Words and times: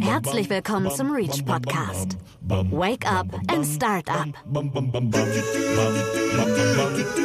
Herzlich 0.00 0.48
willkommen 0.48 0.90
zum 0.90 1.10
Reach 1.10 1.44
Podcast. 1.44 2.16
Wake 2.46 3.06
up 3.10 3.26
and 3.48 3.66
start 3.66 4.08
up. 4.08 4.26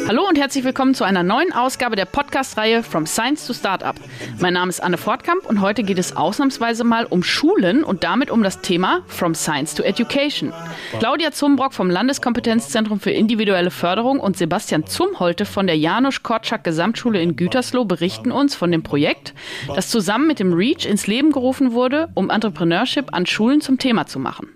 Hallo 0.08 0.28
und 0.28 0.38
herzlich 0.38 0.64
willkommen 0.64 0.94
zu 0.96 1.04
einer 1.04 1.24
neuen 1.24 1.52
Ausgabe 1.54 1.96
der 1.96 2.06
Podcast-Reihe 2.06 2.84
From 2.84 3.06
Science 3.06 3.46
to 3.48 3.54
Startup. 3.54 3.96
Mein 4.40 4.54
Name 4.54 4.70
ist 4.70 4.82
Anne 4.82 4.98
Fortkamp 4.98 5.46
und 5.46 5.62
heute 5.62 5.84
geht 5.84 6.00
es 6.00 6.16
ausnahmsweise 6.16 6.84
mal 6.84 7.06
um 7.06 7.22
Schulen 7.22 7.84
und 7.84 8.04
damit 8.04 8.32
um 8.32 8.44
das 8.44 8.62
Thema 8.62 9.02
From 9.08 9.36
Science 9.36 9.76
to 9.76 9.84
Education. 9.84 10.54
Claudia 11.00 11.32
Zumbrock 11.32 11.74
vom 11.74 11.90
Landeskompetenzzentrum 11.90 13.00
für 13.00 13.12
individuelle 13.12 13.72
Förderung 13.72 14.20
und 14.20 14.38
Sebastian 14.38 14.86
Zumholte 14.86 15.46
von 15.46 15.68
der 15.68 15.78
Janusz 15.78 16.24
Korczak 16.24 16.64
Gesamtschule 16.64 17.22
in 17.22 17.36
Gütersloh 17.36 17.86
berichten 17.86 18.32
uns 18.32 18.56
von 18.56 18.72
dem 18.72 18.84
Projekt, 18.84 19.34
das 19.76 19.90
zusammen 19.90 20.28
mit 20.28 20.40
dem 20.40 20.54
Reach 20.54 20.86
ins 20.86 21.08
Leben 21.08 21.29
gerufen 21.32 21.74
wurde, 21.74 22.10
um 22.14 22.30
Entrepreneurship 22.30 23.14
an 23.14 23.26
Schulen 23.26 23.62
zum 23.62 23.78
Thema 23.78 24.06
zu 24.06 24.20
machen. 24.20 24.48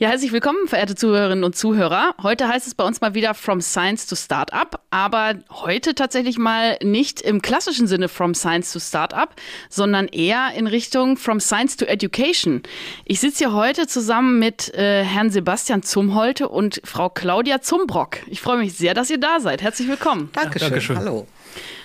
Ja, 0.00 0.08
herzlich 0.08 0.32
willkommen, 0.32 0.66
verehrte 0.66 0.94
Zuhörerinnen 0.94 1.44
und 1.44 1.54
Zuhörer. 1.54 2.14
Heute 2.22 2.48
heißt 2.48 2.66
es 2.66 2.74
bei 2.74 2.84
uns 2.84 3.02
mal 3.02 3.12
wieder 3.12 3.34
From 3.34 3.60
Science 3.60 4.06
to 4.06 4.16
Startup, 4.16 4.80
aber 4.88 5.34
heute 5.50 5.94
tatsächlich 5.94 6.38
mal 6.38 6.78
nicht 6.82 7.20
im 7.20 7.42
klassischen 7.42 7.86
Sinne 7.86 8.08
From 8.08 8.32
Science 8.32 8.72
to 8.72 8.78
Startup, 8.78 9.28
sondern 9.68 10.08
eher 10.08 10.52
in 10.56 10.66
Richtung 10.66 11.18
From 11.18 11.38
Science 11.38 11.76
to 11.76 11.84
Education. 11.84 12.62
Ich 13.04 13.20
sitze 13.20 13.44
hier 13.44 13.52
heute 13.52 13.86
zusammen 13.88 14.38
mit 14.38 14.72
äh, 14.72 15.04
Herrn 15.04 15.28
Sebastian 15.28 15.82
Zumholte 15.82 16.48
und 16.48 16.80
Frau 16.82 17.10
Claudia 17.10 17.60
Zumbrock. 17.60 18.20
Ich 18.26 18.40
freue 18.40 18.56
mich 18.56 18.72
sehr, 18.72 18.94
dass 18.94 19.10
ihr 19.10 19.20
da 19.20 19.38
seid. 19.38 19.60
Herzlich 19.60 19.86
willkommen. 19.86 20.30
Dankeschön. 20.32 20.62
Ja, 20.62 20.68
Dankeschön. 20.70 20.96
Hallo. 20.96 21.26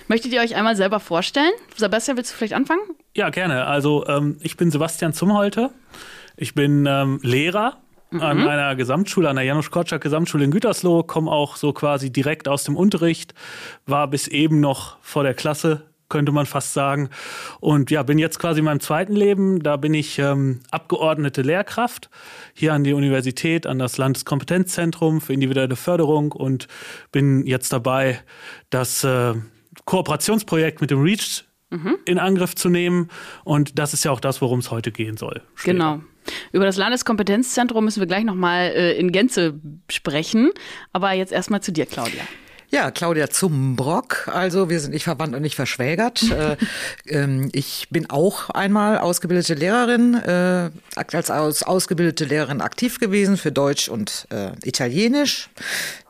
Möchtet 0.08 0.32
ihr 0.32 0.40
euch 0.40 0.56
einmal 0.56 0.74
selber 0.74 1.00
vorstellen? 1.00 1.52
Sebastian, 1.76 2.16
willst 2.16 2.32
du 2.32 2.36
vielleicht 2.38 2.54
anfangen? 2.54 2.80
Ja, 3.14 3.28
gerne. 3.28 3.66
Also 3.66 4.06
ähm, 4.06 4.38
ich 4.40 4.56
bin 4.56 4.70
Sebastian 4.70 5.12
Zumholte. 5.12 5.68
Ich 6.38 6.54
bin 6.54 6.86
ähm, 6.86 7.20
Lehrer 7.22 7.76
an 8.10 8.46
einer 8.48 8.76
Gesamtschule, 8.76 9.28
an 9.28 9.36
der 9.36 9.44
Janusz 9.44 9.70
Korczak 9.70 10.02
Gesamtschule 10.02 10.44
in 10.44 10.50
Gütersloh, 10.50 11.02
komme 11.02 11.30
auch 11.30 11.56
so 11.56 11.72
quasi 11.72 12.10
direkt 12.10 12.48
aus 12.48 12.64
dem 12.64 12.76
Unterricht, 12.76 13.34
war 13.86 14.08
bis 14.08 14.28
eben 14.28 14.60
noch 14.60 14.98
vor 15.00 15.22
der 15.22 15.34
Klasse, 15.34 15.82
könnte 16.08 16.32
man 16.32 16.46
fast 16.46 16.72
sagen. 16.72 17.08
Und 17.60 17.90
ja, 17.90 18.02
bin 18.02 18.18
jetzt 18.18 18.38
quasi 18.38 18.60
in 18.60 18.64
meinem 18.64 18.80
zweiten 18.80 19.14
Leben. 19.14 19.60
Da 19.62 19.76
bin 19.76 19.92
ich 19.92 20.18
ähm, 20.18 20.60
abgeordnete 20.70 21.42
Lehrkraft 21.42 22.10
hier 22.54 22.74
an 22.74 22.84
die 22.84 22.92
Universität, 22.92 23.66
an 23.66 23.78
das 23.78 23.98
Landeskompetenzzentrum 23.98 25.20
für 25.20 25.32
individuelle 25.32 25.76
Förderung 25.76 26.32
und 26.32 26.68
bin 27.10 27.44
jetzt 27.46 27.72
dabei, 27.72 28.20
das 28.70 29.02
äh, 29.02 29.34
Kooperationsprojekt 29.84 30.80
mit 30.80 30.90
dem 30.90 31.02
REACH 31.02 31.44
in 32.04 32.18
Angriff 32.18 32.54
zu 32.54 32.68
nehmen. 32.68 33.08
Und 33.44 33.78
das 33.78 33.92
ist 33.92 34.04
ja 34.04 34.12
auch 34.12 34.20
das, 34.20 34.40
worum 34.40 34.60
es 34.60 34.70
heute 34.70 34.92
gehen 34.92 35.16
soll. 35.16 35.42
später. 35.56 35.72
Genau. 35.72 36.00
Über 36.52 36.64
das 36.64 36.76
Landeskompetenzzentrum 36.76 37.84
müssen 37.84 38.00
wir 38.00 38.06
gleich 38.06 38.24
nochmal 38.24 38.72
äh, 38.74 38.98
in 38.98 39.12
Gänze 39.12 39.60
sprechen. 39.90 40.50
Aber 40.92 41.12
jetzt 41.12 41.32
erstmal 41.32 41.62
zu 41.62 41.72
dir, 41.72 41.86
Claudia. 41.86 42.22
Ja, 42.76 42.90
Claudia 42.90 43.30
Zumbrock. 43.30 44.28
Also 44.30 44.68
wir 44.68 44.80
sind 44.80 44.92
nicht 44.92 45.04
verwandt 45.04 45.34
und 45.34 45.40
nicht 45.40 45.56
verschwägert. 45.56 46.22
äh, 46.30 46.58
ähm, 47.08 47.48
ich 47.52 47.86
bin 47.88 48.10
auch 48.10 48.50
einmal 48.50 48.98
ausgebildete 48.98 49.54
Lehrerin, 49.54 50.12
äh, 50.12 50.68
als 50.94 51.30
aus, 51.30 51.62
ausgebildete 51.62 52.26
Lehrerin 52.26 52.60
aktiv 52.60 53.00
gewesen 53.00 53.38
für 53.38 53.50
Deutsch 53.50 53.88
und 53.88 54.26
äh, 54.28 54.50
Italienisch. 54.62 55.48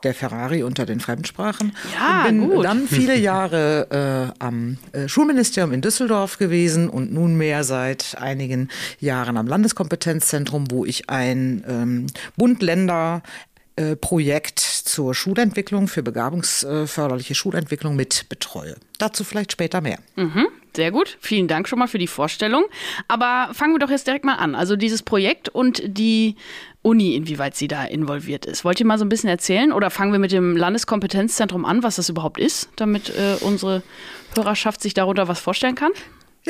Der 0.03 0.13
Ferrari 0.13 0.61
unter 0.61 0.85
den 0.85 0.99
Fremdsprachen. 0.99 1.71
Ja, 1.97 2.25
und 2.25 2.27
bin 2.27 2.49
gut. 2.49 2.65
dann 2.65 2.85
viele 2.89 3.15
Jahre 3.17 4.33
am 4.39 4.77
Schulministerium 5.07 5.71
in 5.71 5.81
Düsseldorf 5.81 6.37
gewesen 6.37 6.89
und 6.89 7.13
nunmehr 7.13 7.63
seit 7.63 8.17
einigen 8.19 8.69
Jahren 8.99 9.37
am 9.37 9.47
Landeskompetenzzentrum, 9.47 10.69
wo 10.69 10.85
ich 10.85 11.09
ein 11.09 11.63
ähm, 11.67 12.07
Bund-Länder 12.35 13.23
äh, 13.77 13.95
Projekt 13.95 14.59
zur 14.59 15.13
Schulentwicklung, 15.13 15.87
für 15.87 16.03
begabungsförderliche 16.03 17.35
Schulentwicklung 17.35 17.95
mit 17.95 18.27
betreue. 18.27 18.75
Dazu 18.97 19.23
vielleicht 19.23 19.51
später 19.51 19.81
mehr. 19.81 19.99
Mhm, 20.15 20.47
sehr 20.75 20.91
gut. 20.91 21.17
Vielen 21.21 21.47
Dank 21.47 21.67
schon 21.67 21.79
mal 21.79 21.87
für 21.87 21.99
die 21.99 22.07
Vorstellung. 22.07 22.65
Aber 23.07 23.53
fangen 23.53 23.73
wir 23.73 23.79
doch 23.79 23.91
jetzt 23.91 24.07
direkt 24.07 24.25
mal 24.25 24.35
an. 24.35 24.55
Also 24.55 24.75
dieses 24.75 25.03
Projekt 25.03 25.49
und 25.49 25.81
die 25.85 26.35
Uni, 26.81 27.15
inwieweit 27.15 27.55
sie 27.55 27.67
da 27.67 27.83
involviert 27.83 28.45
ist. 28.45 28.65
Wollt 28.65 28.79
ihr 28.79 28.85
mal 28.85 28.97
so 28.97 29.05
ein 29.05 29.09
bisschen 29.09 29.29
erzählen? 29.29 29.71
Oder 29.71 29.89
fangen 29.89 30.11
wir 30.11 30.19
mit 30.19 30.31
dem 30.31 30.57
Landeskompetenzzentrum 30.57 31.65
an, 31.65 31.83
was 31.83 31.97
das 31.97 32.09
überhaupt 32.09 32.39
ist, 32.39 32.69
damit 32.77 33.09
äh, 33.09 33.35
unsere 33.41 33.83
Hörerschaft 34.35 34.81
sich 34.81 34.93
darunter 34.93 35.27
was 35.27 35.39
vorstellen 35.39 35.75
kann? 35.75 35.91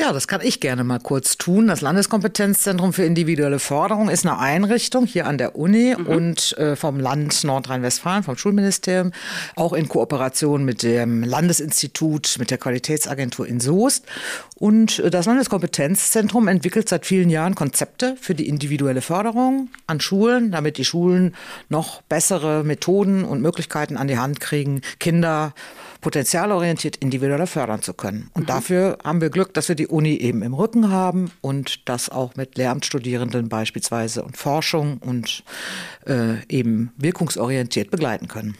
Ja, 0.00 0.12
das 0.12 0.28
kann 0.28 0.42
ich 0.42 0.60
gerne 0.60 0.84
mal 0.84 1.00
kurz 1.00 1.38
tun. 1.38 1.66
Das 1.66 1.80
Landeskompetenzzentrum 1.80 2.92
für 2.92 3.02
individuelle 3.02 3.58
Förderung 3.58 4.08
ist 4.08 4.24
eine 4.24 4.38
Einrichtung 4.38 5.06
hier 5.06 5.26
an 5.26 5.38
der 5.38 5.56
Uni 5.56 5.96
und 5.96 6.56
äh, 6.56 6.76
vom 6.76 7.00
Land 7.00 7.42
Nordrhein-Westfalen, 7.42 8.22
vom 8.22 8.36
Schulministerium, 8.36 9.10
auch 9.56 9.72
in 9.72 9.88
Kooperation 9.88 10.64
mit 10.64 10.84
dem 10.84 11.24
Landesinstitut, 11.24 12.36
mit 12.38 12.52
der 12.52 12.58
Qualitätsagentur 12.58 13.48
in 13.48 13.58
Soest. 13.58 14.06
Und 14.54 15.00
äh, 15.00 15.10
das 15.10 15.26
Landeskompetenzzentrum 15.26 16.46
entwickelt 16.46 16.88
seit 16.88 17.04
vielen 17.04 17.28
Jahren 17.28 17.56
Konzepte 17.56 18.16
für 18.20 18.36
die 18.36 18.46
individuelle 18.46 19.00
Förderung 19.00 19.68
an 19.88 19.98
Schulen, 19.98 20.52
damit 20.52 20.78
die 20.78 20.84
Schulen 20.84 21.34
noch 21.70 22.02
bessere 22.02 22.62
Methoden 22.62 23.24
und 23.24 23.42
Möglichkeiten 23.42 23.96
an 23.96 24.06
die 24.06 24.18
Hand 24.18 24.38
kriegen, 24.38 24.80
Kinder 25.00 25.54
potenzialorientiert 26.00 26.96
individueller 26.96 27.46
fördern 27.46 27.82
zu 27.82 27.92
können. 27.92 28.30
Und 28.34 28.48
dafür 28.48 28.98
haben 29.02 29.20
wir 29.20 29.30
Glück, 29.30 29.54
dass 29.54 29.68
wir 29.68 29.74
die 29.74 29.87
Uni 29.88 30.16
eben 30.16 30.42
im 30.42 30.54
Rücken 30.54 30.90
haben 30.90 31.30
und 31.40 31.88
das 31.88 32.08
auch 32.08 32.36
mit 32.36 32.56
Lehramtsstudierenden 32.56 33.48
beispielsweise 33.48 34.22
und 34.22 34.36
Forschung 34.36 34.98
und 34.98 35.42
äh, 36.06 36.44
eben 36.48 36.92
wirkungsorientiert 36.96 37.90
begleiten 37.90 38.28
können. 38.28 38.54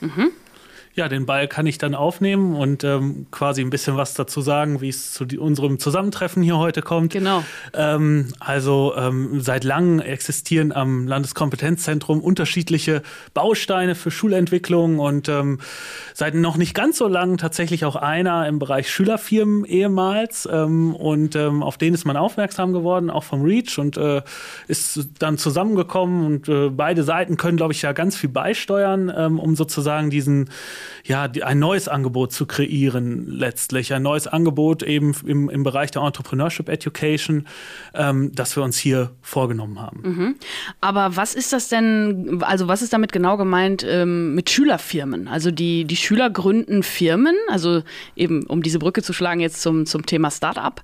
Ja, 0.99 1.09
den 1.09 1.27
Ball 1.27 1.47
kann 1.47 1.65
ich 1.69 1.79
dann 1.79 1.95
aufnehmen 1.95 2.57
und 2.57 2.83
ähm, 2.83 3.29
quasi 3.31 3.61
ein 3.61 3.71
bisschen 3.71 3.97
was 3.97 4.15
dazu 4.15 4.41
sagen, 4.41 4.81
wie 4.81 4.89
es 4.89 5.13
zu 5.13 5.25
die, 5.25 5.39
unserem 5.39 5.79
Zusammentreffen 5.79 6.43
hier 6.43 6.59
heute 6.59 6.83
kommt. 6.83 7.13
Genau. 7.13 7.45
Ähm, 7.73 8.33
also 8.41 8.95
ähm, 8.97 9.41
seit 9.41 9.63
langem 9.63 10.01
existieren 10.01 10.73
am 10.73 11.07
Landeskompetenzzentrum 11.07 12.21
unterschiedliche 12.21 13.03
Bausteine 13.33 13.95
für 13.95 14.11
Schulentwicklung 14.11 14.99
und 14.99 15.29
ähm, 15.29 15.61
seit 16.15 16.35
noch 16.35 16.57
nicht 16.57 16.75
ganz 16.75 16.99
so 16.99 17.07
lang 17.07 17.37
tatsächlich 17.37 17.85
auch 17.85 17.95
einer 17.95 18.49
im 18.49 18.59
Bereich 18.59 18.91
Schülerfirmen 18.91 19.67
ehemals. 19.67 20.49
Ähm, 20.51 20.97
und 20.97 21.37
ähm, 21.37 21.63
auf 21.63 21.79
den 21.79 21.95
ist 21.95 22.07
man 22.07 22.17
aufmerksam 22.17 22.73
geworden, 22.73 23.09
auch 23.09 23.23
vom 23.23 23.45
REACH 23.45 23.79
und 23.79 23.97
äh, 23.99 24.23
ist 24.67 25.11
dann 25.21 25.39
zusammengekommen 25.39 26.27
und 26.27 26.49
äh, 26.49 26.71
beide 26.71 27.05
Seiten 27.05 27.37
können, 27.37 27.57
glaube 27.57 27.73
ich, 27.73 27.83
ja 27.83 27.93
ganz 27.93 28.17
viel 28.17 28.31
beisteuern, 28.31 29.09
um 29.39 29.55
sozusagen 29.55 30.11
diesen 30.11 30.51
ja, 31.05 31.29
die, 31.29 31.43
ein 31.43 31.59
neues 31.59 31.89
Angebot 31.89 32.33
zu 32.33 32.47
kreieren, 32.47 33.27
letztlich. 33.27 33.93
Ein 33.93 34.03
neues 34.03 34.27
Angebot 34.27 34.83
eben 34.83 35.15
im, 35.27 35.49
im 35.49 35.63
Bereich 35.63 35.91
der 35.91 36.03
Entrepreneurship 36.03 36.69
Education, 36.69 37.47
ähm, 37.95 38.33
das 38.35 38.57
wir 38.57 38.63
uns 38.63 38.79
hier 38.79 39.11
vorgenommen 39.23 39.81
haben. 39.81 40.37
Aber 40.81 41.17
was 41.17 41.35
ist 41.35 41.53
das 41.53 41.69
denn, 41.69 42.43
also 42.43 42.69
was 42.69 42.83
ist 42.83 42.93
damit 42.93 43.13
genau 43.13 43.37
gemeint 43.37 43.85
ähm, 43.89 44.35
mit 44.35 44.51
Schülerfirmen? 44.51 45.29
Also 45.29 45.51
die, 45.51 45.85
die 45.85 45.97
Schüler 45.97 46.31
gründen 46.31 46.83
Firmen, 46.83 47.35
also 47.49 47.83
eben 48.17 48.45
um 48.47 48.63
diese 48.63 48.79
Brücke 48.79 49.03
zu 49.03 49.13
schlagen 49.13 49.41
jetzt 49.41 49.63
zum, 49.63 49.87
zum 49.87 50.07
Thema 50.07 50.31
Startup. 50.31 50.81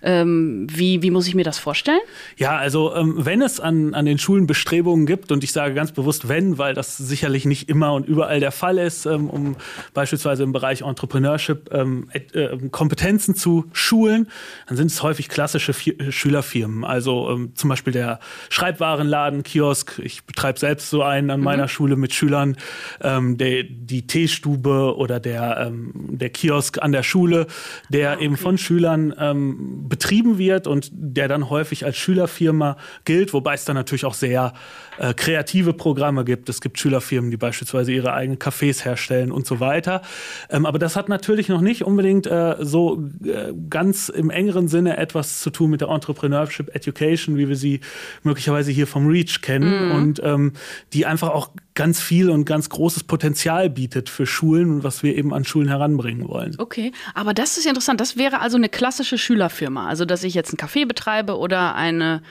Ähm, 0.00 0.68
wie, 0.70 1.02
wie 1.02 1.10
muss 1.10 1.26
ich 1.26 1.34
mir 1.34 1.44
das 1.44 1.58
vorstellen? 1.58 1.98
Ja, 2.36 2.56
also 2.56 2.94
ähm, 2.94 3.14
wenn 3.18 3.42
es 3.42 3.58
an, 3.58 3.94
an 3.94 4.06
den 4.06 4.18
Schulen 4.18 4.46
Bestrebungen 4.46 5.06
gibt, 5.06 5.32
und 5.32 5.42
ich 5.42 5.52
sage 5.52 5.74
ganz 5.74 5.90
bewusst 5.90 6.28
wenn, 6.28 6.56
weil 6.56 6.74
das 6.74 6.96
sicherlich 6.96 7.44
nicht 7.46 7.68
immer 7.68 7.92
und 7.94 8.06
überall 8.06 8.38
der 8.38 8.52
Fall 8.52 8.78
ist, 8.78 9.06
ähm, 9.06 9.28
um 9.28 9.47
beispielsweise 9.94 10.42
im 10.42 10.52
Bereich 10.52 10.82
Entrepreneurship 10.82 11.72
ähm, 11.72 12.08
äh, 12.12 12.56
Kompetenzen 12.70 13.34
zu 13.34 13.66
schulen, 13.72 14.28
dann 14.66 14.76
sind 14.76 14.90
es 14.90 15.02
häufig 15.02 15.28
klassische 15.28 15.72
Fi 15.72 15.96
Schülerfirmen. 16.10 16.84
Also 16.84 17.30
ähm, 17.30 17.52
zum 17.54 17.70
Beispiel 17.70 17.92
der 17.92 18.20
Schreibwarenladen, 18.50 19.42
Kiosk. 19.42 20.00
Ich 20.02 20.24
betreibe 20.24 20.58
selbst 20.58 20.90
so 20.90 21.02
einen 21.02 21.30
an 21.30 21.40
meiner 21.40 21.68
Schule 21.68 21.96
mit 21.96 22.14
Schülern. 22.14 22.56
Ähm, 23.00 23.38
der, 23.38 23.64
die 23.64 24.06
Teestube 24.06 24.96
oder 24.96 25.20
der, 25.20 25.66
ähm, 25.66 25.92
der 25.94 26.30
Kiosk 26.30 26.80
an 26.82 26.92
der 26.92 27.02
Schule, 27.02 27.46
der 27.88 28.20
eben 28.20 28.36
von 28.36 28.58
Schülern 28.58 29.14
ähm, 29.18 29.88
betrieben 29.88 30.38
wird 30.38 30.66
und 30.66 30.90
der 30.92 31.28
dann 31.28 31.50
häufig 31.50 31.84
als 31.84 31.96
Schülerfirma 31.96 32.76
gilt, 33.04 33.32
wobei 33.32 33.54
es 33.54 33.64
dann 33.64 33.76
natürlich 33.76 34.04
auch 34.04 34.14
sehr 34.14 34.52
äh, 34.98 35.14
kreative 35.14 35.72
Programme 35.72 36.24
gibt. 36.24 36.48
Es 36.48 36.60
gibt 36.60 36.78
Schülerfirmen, 36.78 37.30
die 37.30 37.36
beispielsweise 37.36 37.92
ihre 37.92 38.12
eigenen 38.12 38.38
Cafés 38.38 38.84
herstellen 38.84 39.32
und 39.32 39.46
so 39.46 39.60
weiter. 39.60 40.02
Ähm, 40.50 40.66
aber 40.66 40.78
das 40.78 40.96
hat 40.96 41.08
natürlich 41.08 41.48
noch 41.48 41.60
nicht 41.60 41.82
unbedingt 41.84 42.26
äh, 42.26 42.56
so 42.60 43.08
äh, 43.24 43.52
ganz 43.70 44.08
im 44.08 44.30
engeren 44.30 44.68
Sinne 44.68 44.96
etwas 44.96 45.40
zu 45.40 45.50
tun 45.50 45.70
mit 45.70 45.80
der 45.80 45.88
Entrepreneurship 45.88 46.74
Education, 46.74 47.36
wie 47.36 47.48
wir 47.48 47.56
sie 47.56 47.80
möglicherweise 48.22 48.70
hier 48.70 48.86
vom 48.86 49.06
REACH 49.06 49.40
kennen 49.42 49.88
mhm. 49.88 49.94
und 49.94 50.20
ähm, 50.24 50.52
die 50.92 51.06
einfach 51.06 51.30
auch 51.30 51.50
ganz 51.74 52.00
viel 52.00 52.28
und 52.28 52.44
ganz 52.44 52.68
großes 52.70 53.04
Potenzial 53.04 53.70
bietet 53.70 54.08
für 54.08 54.26
Schulen, 54.26 54.82
was 54.82 55.04
wir 55.04 55.16
eben 55.16 55.32
an 55.32 55.44
Schulen 55.44 55.68
heranbringen 55.68 56.28
wollen. 56.28 56.56
Okay, 56.58 56.90
aber 57.14 57.34
das 57.34 57.56
ist 57.56 57.66
interessant. 57.66 58.00
Das 58.00 58.16
wäre 58.16 58.40
also 58.40 58.56
eine 58.56 58.68
klassische 58.68 59.16
Schülerfirma. 59.16 59.86
Also, 59.86 60.04
dass 60.04 60.24
ich 60.24 60.34
jetzt 60.34 60.52
ein 60.52 60.56
Café 60.56 60.86
betreibe 60.86 61.38
oder 61.38 61.76
eine, 61.76 62.22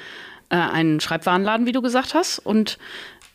äh, 0.49 0.55
einen 0.55 0.99
Schreibwarenladen, 0.99 1.65
wie 1.65 1.71
du 1.71 1.81
gesagt 1.81 2.13
hast. 2.13 2.39
Und 2.39 2.77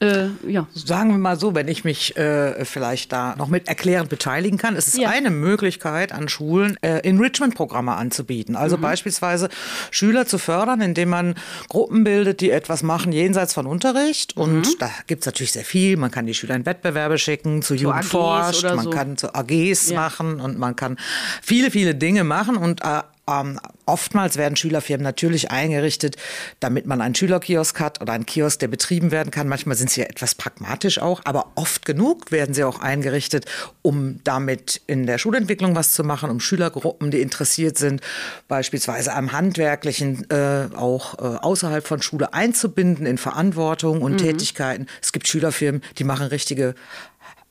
äh, 0.02 0.30
ja. 0.48 0.66
Sagen 0.74 1.10
wir 1.10 1.18
mal 1.18 1.38
so, 1.38 1.54
wenn 1.54 1.68
ich 1.68 1.84
mich 1.84 2.16
äh, 2.16 2.64
vielleicht 2.64 3.12
da 3.12 3.36
noch 3.36 3.46
mit 3.46 3.68
erklärend 3.68 4.10
beteiligen 4.10 4.58
kann, 4.58 4.74
ist 4.74 4.88
es 4.88 4.96
ja. 4.96 5.10
eine 5.10 5.30
Möglichkeit 5.30 6.10
an 6.10 6.28
Schulen, 6.28 6.76
äh, 6.82 7.08
Enrichment-Programme 7.08 7.92
anzubieten. 7.92 8.56
Also 8.56 8.76
mhm. 8.76 8.80
beispielsweise 8.80 9.48
Schüler 9.92 10.26
zu 10.26 10.38
fördern, 10.38 10.80
indem 10.80 11.10
man 11.10 11.36
Gruppen 11.68 12.02
bildet, 12.02 12.40
die 12.40 12.50
etwas 12.50 12.82
machen 12.82 13.12
jenseits 13.12 13.54
von 13.54 13.66
Unterricht. 13.66 14.36
Mhm. 14.36 14.42
Und 14.42 14.82
da 14.82 14.90
gibt 15.06 15.22
es 15.22 15.26
natürlich 15.26 15.52
sehr 15.52 15.64
viel. 15.64 15.96
Man 15.96 16.10
kann 16.10 16.26
die 16.26 16.34
Schüler 16.34 16.56
in 16.56 16.66
Wettbewerbe 16.66 17.16
schicken, 17.16 17.62
zu, 17.62 17.76
zu 17.76 17.84
Jugend 17.84 18.04
forscht, 18.04 18.64
man 18.64 18.80
so. 18.80 18.90
kann 18.90 19.16
zu 19.16 19.32
AGs 19.36 19.90
ja. 19.90 20.00
machen 20.00 20.40
und 20.40 20.58
man 20.58 20.74
kann 20.74 20.96
viele, 21.42 21.70
viele 21.70 21.94
Dinge 21.94 22.24
machen. 22.24 22.56
Und 22.56 22.80
äh, 22.82 23.02
ähm, 23.28 23.60
oftmals 23.86 24.36
werden 24.36 24.56
Schülerfirmen 24.56 25.04
natürlich 25.04 25.50
eingerichtet, 25.50 26.16
damit 26.60 26.86
man 26.86 27.00
einen 27.00 27.14
Schülerkiosk 27.14 27.78
hat 27.78 28.00
oder 28.00 28.12
einen 28.12 28.26
Kiosk, 28.26 28.58
der 28.58 28.68
betrieben 28.68 29.10
werden 29.10 29.30
kann. 29.30 29.48
Manchmal 29.48 29.76
sind 29.76 29.90
sie 29.90 30.00
ja 30.00 30.06
etwas 30.06 30.34
pragmatisch 30.34 30.98
auch, 30.98 31.20
aber 31.24 31.52
oft 31.54 31.84
genug 31.84 32.32
werden 32.32 32.54
sie 32.54 32.64
auch 32.64 32.80
eingerichtet, 32.80 33.46
um 33.82 34.20
damit 34.24 34.80
in 34.86 35.06
der 35.06 35.18
Schulentwicklung 35.18 35.76
was 35.76 35.92
zu 35.92 36.02
machen, 36.02 36.30
um 36.30 36.40
Schülergruppen, 36.40 37.10
die 37.10 37.20
interessiert 37.20 37.78
sind, 37.78 38.00
beispielsweise 38.48 39.14
am 39.14 39.32
Handwerklichen 39.32 40.28
äh, 40.30 40.68
auch 40.74 41.18
äh, 41.18 41.38
außerhalb 41.38 41.86
von 41.86 42.02
Schule 42.02 42.34
einzubinden 42.34 43.06
in 43.06 43.18
Verantwortung 43.18 44.02
und 44.02 44.14
mhm. 44.14 44.18
Tätigkeiten. 44.18 44.86
Es 45.00 45.12
gibt 45.12 45.28
Schülerfirmen, 45.28 45.82
die 45.98 46.04
machen 46.04 46.26
richtige 46.26 46.74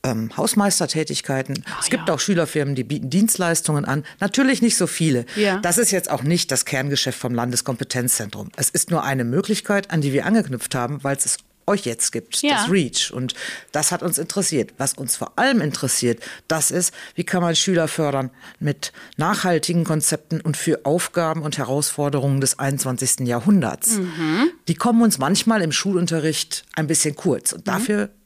ähm, 0.04 0.36
Hausmeistertätigkeiten. 0.36 1.64
Ach, 1.68 1.82
es 1.82 1.90
gibt 1.90 2.08
ja. 2.08 2.14
auch 2.14 2.20
Schülerfirmen, 2.20 2.74
die 2.74 2.84
bieten 2.84 3.10
Dienstleistungen 3.10 3.84
an. 3.84 4.04
Natürlich 4.20 4.62
nicht 4.62 4.76
so 4.76 4.86
viele. 4.86 5.26
Ja. 5.36 5.58
Das 5.58 5.78
ist 5.78 5.90
jetzt 5.90 6.10
auch 6.10 6.22
nicht 6.22 6.50
das 6.50 6.64
Kerngeschäft 6.64 7.18
vom 7.18 7.34
Landeskompetenzzentrum. 7.34 8.50
Es 8.56 8.68
ist 8.68 8.90
nur 8.90 9.04
eine 9.04 9.24
Möglichkeit, 9.24 9.90
an 9.90 10.00
die 10.00 10.12
wir 10.12 10.26
angeknüpft 10.26 10.74
haben, 10.74 11.04
weil 11.04 11.16
es 11.16 11.38
euch 11.66 11.84
jetzt 11.84 12.10
gibt, 12.10 12.42
ja. 12.42 12.56
das 12.56 12.70
REACH. 12.70 13.12
Und 13.12 13.34
das 13.70 13.92
hat 13.92 14.02
uns 14.02 14.18
interessiert. 14.18 14.74
Was 14.78 14.94
uns 14.94 15.16
vor 15.16 15.38
allem 15.38 15.60
interessiert, 15.60 16.20
das 16.48 16.72
ist, 16.72 16.92
wie 17.14 17.22
kann 17.24 17.42
man 17.42 17.54
Schüler 17.54 17.86
fördern 17.86 18.30
mit 18.58 18.92
nachhaltigen 19.16 19.84
Konzepten 19.84 20.40
und 20.40 20.56
für 20.56 20.84
Aufgaben 20.84 21.42
und 21.42 21.58
Herausforderungen 21.58 22.40
des 22.40 22.58
21. 22.58 23.20
Jahrhunderts. 23.20 23.98
Mhm. 23.98 24.50
Die 24.66 24.74
kommen 24.74 25.02
uns 25.02 25.18
manchmal 25.18 25.62
im 25.62 25.70
Schulunterricht 25.70 26.64
ein 26.74 26.88
bisschen 26.88 27.14
kurz. 27.14 27.52
Und 27.52 27.66
mhm. 27.66 27.72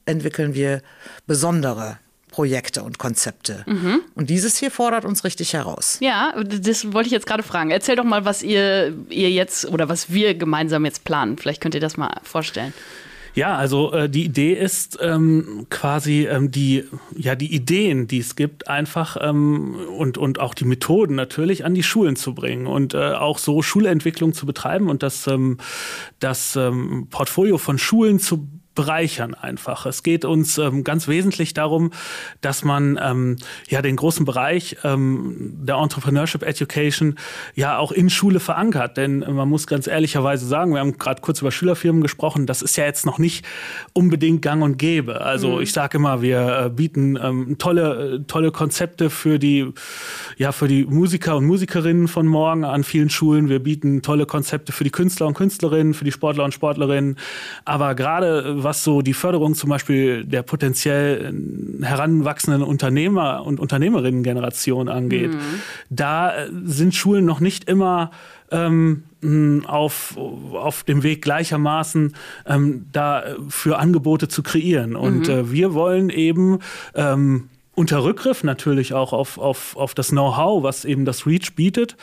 Entwickeln 0.06 0.54
wir 0.54 0.82
besondere 1.26 1.98
Projekte 2.30 2.82
und 2.82 2.98
Konzepte. 2.98 3.64
Mhm. 3.66 4.00
Und 4.14 4.28
dieses 4.28 4.58
hier 4.58 4.70
fordert 4.70 5.04
uns 5.04 5.24
richtig 5.24 5.54
heraus. 5.54 5.96
Ja, 6.00 6.34
das 6.44 6.92
wollte 6.92 7.06
ich 7.06 7.12
jetzt 7.12 7.26
gerade 7.26 7.42
fragen. 7.42 7.70
Erzähl 7.70 7.96
doch 7.96 8.04
mal, 8.04 8.24
was 8.24 8.42
ihr, 8.42 8.94
ihr 9.08 9.30
jetzt 9.30 9.66
oder 9.66 9.88
was 9.88 10.12
wir 10.12 10.34
gemeinsam 10.34 10.84
jetzt 10.84 11.04
planen. 11.04 11.38
Vielleicht 11.38 11.62
könnt 11.62 11.74
ihr 11.74 11.80
das 11.80 11.96
mal 11.96 12.20
vorstellen. 12.22 12.74
Ja, 13.36 13.54
also 13.54 13.92
äh, 13.92 14.08
die 14.08 14.24
Idee 14.24 14.54
ist 14.54 14.98
ähm, 15.02 15.66
quasi 15.68 16.26
ähm, 16.26 16.50
die, 16.50 16.84
ja, 17.14 17.34
die 17.34 17.54
Ideen, 17.54 18.06
die 18.06 18.20
es 18.20 18.34
gibt, 18.34 18.66
einfach 18.66 19.18
ähm, 19.20 19.76
und, 19.96 20.16
und 20.16 20.40
auch 20.40 20.54
die 20.54 20.64
Methoden 20.64 21.14
natürlich 21.14 21.62
an 21.62 21.74
die 21.74 21.82
Schulen 21.82 22.16
zu 22.16 22.34
bringen 22.34 22.66
und 22.66 22.94
äh, 22.94 23.12
auch 23.12 23.36
so 23.36 23.60
Schulentwicklung 23.60 24.32
zu 24.32 24.46
betreiben 24.46 24.88
und 24.88 25.02
das, 25.02 25.26
ähm, 25.26 25.58
das 26.18 26.56
ähm, 26.56 27.08
Portfolio 27.10 27.58
von 27.58 27.76
Schulen 27.76 28.20
zu 28.20 28.48
bereichern 28.76 29.34
einfach. 29.34 29.87
Es 29.87 30.05
geht 30.05 30.25
uns 30.25 30.58
ähm, 30.58 30.84
ganz 30.84 31.08
wesentlich 31.08 31.52
darum, 31.55 31.90
dass 32.40 32.62
man 32.62 32.96
ähm, 33.02 33.38
ja 33.69 33.82
den 33.82 33.96
großen 33.96 34.25
Bereich 34.25 34.76
ähm, 34.84 35.55
der 35.62 35.76
Entrepreneurship 35.76 36.44
Education 36.44 37.17
ja 37.56 37.78
auch 37.78 37.90
in 37.90 38.08
Schule 38.08 38.38
verankert. 38.38 38.96
Denn 38.96 39.19
man 39.19 39.49
muss 39.49 39.67
ganz 39.67 39.88
ehrlicherweise 39.88 40.46
sagen, 40.46 40.73
wir 40.73 40.81
haben 40.81 40.99
gerade 40.99 41.20
kurz 41.23 41.40
über 41.40 41.50
Schülerfirmen 41.50 42.02
gesprochen, 42.02 42.46
das 42.46 42.62
ist 42.62 42.76
ja 42.76 42.84
jetzt 42.84 43.05
noch 43.05 43.19
nicht 43.19 43.44
unbedingt 43.93 44.43
gang 44.43 44.62
und 44.62 44.78
gäbe. 44.78 45.23
Also 45.23 45.56
mhm. 45.56 45.62
ich 45.62 45.73
sage 45.73 45.99
immer, 45.99 46.23
wir 46.23 46.67
äh, 46.67 46.70
bieten 46.70 47.19
ähm, 47.20 47.56
tolle, 47.58 48.25
tolle 48.28 48.52
Konzepte 48.52 49.11
für 49.11 49.38
die, 49.38 49.73
ja, 50.37 50.52
für 50.52 50.69
die 50.69 50.84
Musiker 50.84 51.37
und 51.37 51.46
Musikerinnen 51.46 52.06
von 52.06 52.26
morgen 52.26 52.64
an 52.64 52.84
vielen 52.84 53.11
Schulen. 53.11 53.49
Wir 53.49 53.61
bieten 53.61 54.02
tolle 54.02 54.26
Konzepte 54.26 54.73
für 54.73 54.84
die 54.84 54.90
Künstler 54.90 55.26
und 55.26 55.34
Künstlerinnen, 55.34 55.94
für 55.94 56.05
die 56.05 56.12
Sportler 56.12 56.44
und 56.44 56.52
Sportlerinnen. 56.52 57.17
Aber 57.64 57.94
gerade 57.94 58.62
was 58.66 58.82
so 58.82 59.00
die 59.00 59.14
Förderung 59.14 59.54
zum 59.54 59.70
Beispiel 59.70 60.24
der 60.24 60.42
potenziell 60.42 61.32
heranwachsenden 61.80 62.62
Unternehmer 62.62 63.46
und 63.46 63.60
Unternehmerinnen-Generation 63.60 64.88
angeht, 64.88 65.32
mhm. 65.32 65.60
da 65.88 66.34
äh, 66.34 66.50
sind 66.64 66.92
Schulen 66.92 67.24
noch 67.24 67.38
nicht 67.38 67.68
immer 67.68 68.10
ähm, 68.50 69.04
auf, 69.66 70.16
auf 70.52 70.82
dem 70.82 71.04
Weg 71.04 71.22
gleichermaßen 71.22 72.14
ähm, 72.46 72.86
da 72.92 73.22
für 73.48 73.78
Angebote 73.78 74.26
zu 74.26 74.42
kreieren. 74.42 74.96
Und 74.96 75.28
mhm. 75.28 75.34
äh, 75.34 75.52
wir 75.52 75.72
wollen 75.72 76.10
eben 76.10 76.58
ähm, 76.94 77.48
unter 77.76 78.02
Rückgriff 78.02 78.43
natürlich 78.43 78.94
auch 78.94 79.12
auf, 79.12 79.38
auf, 79.38 79.76
auf 79.76 79.94
das 79.94 80.08
Know-how, 80.08 80.62
was 80.62 80.84
eben 80.84 81.05
das 81.05 81.26
REACH 81.26 81.55
bietet, 81.55 81.96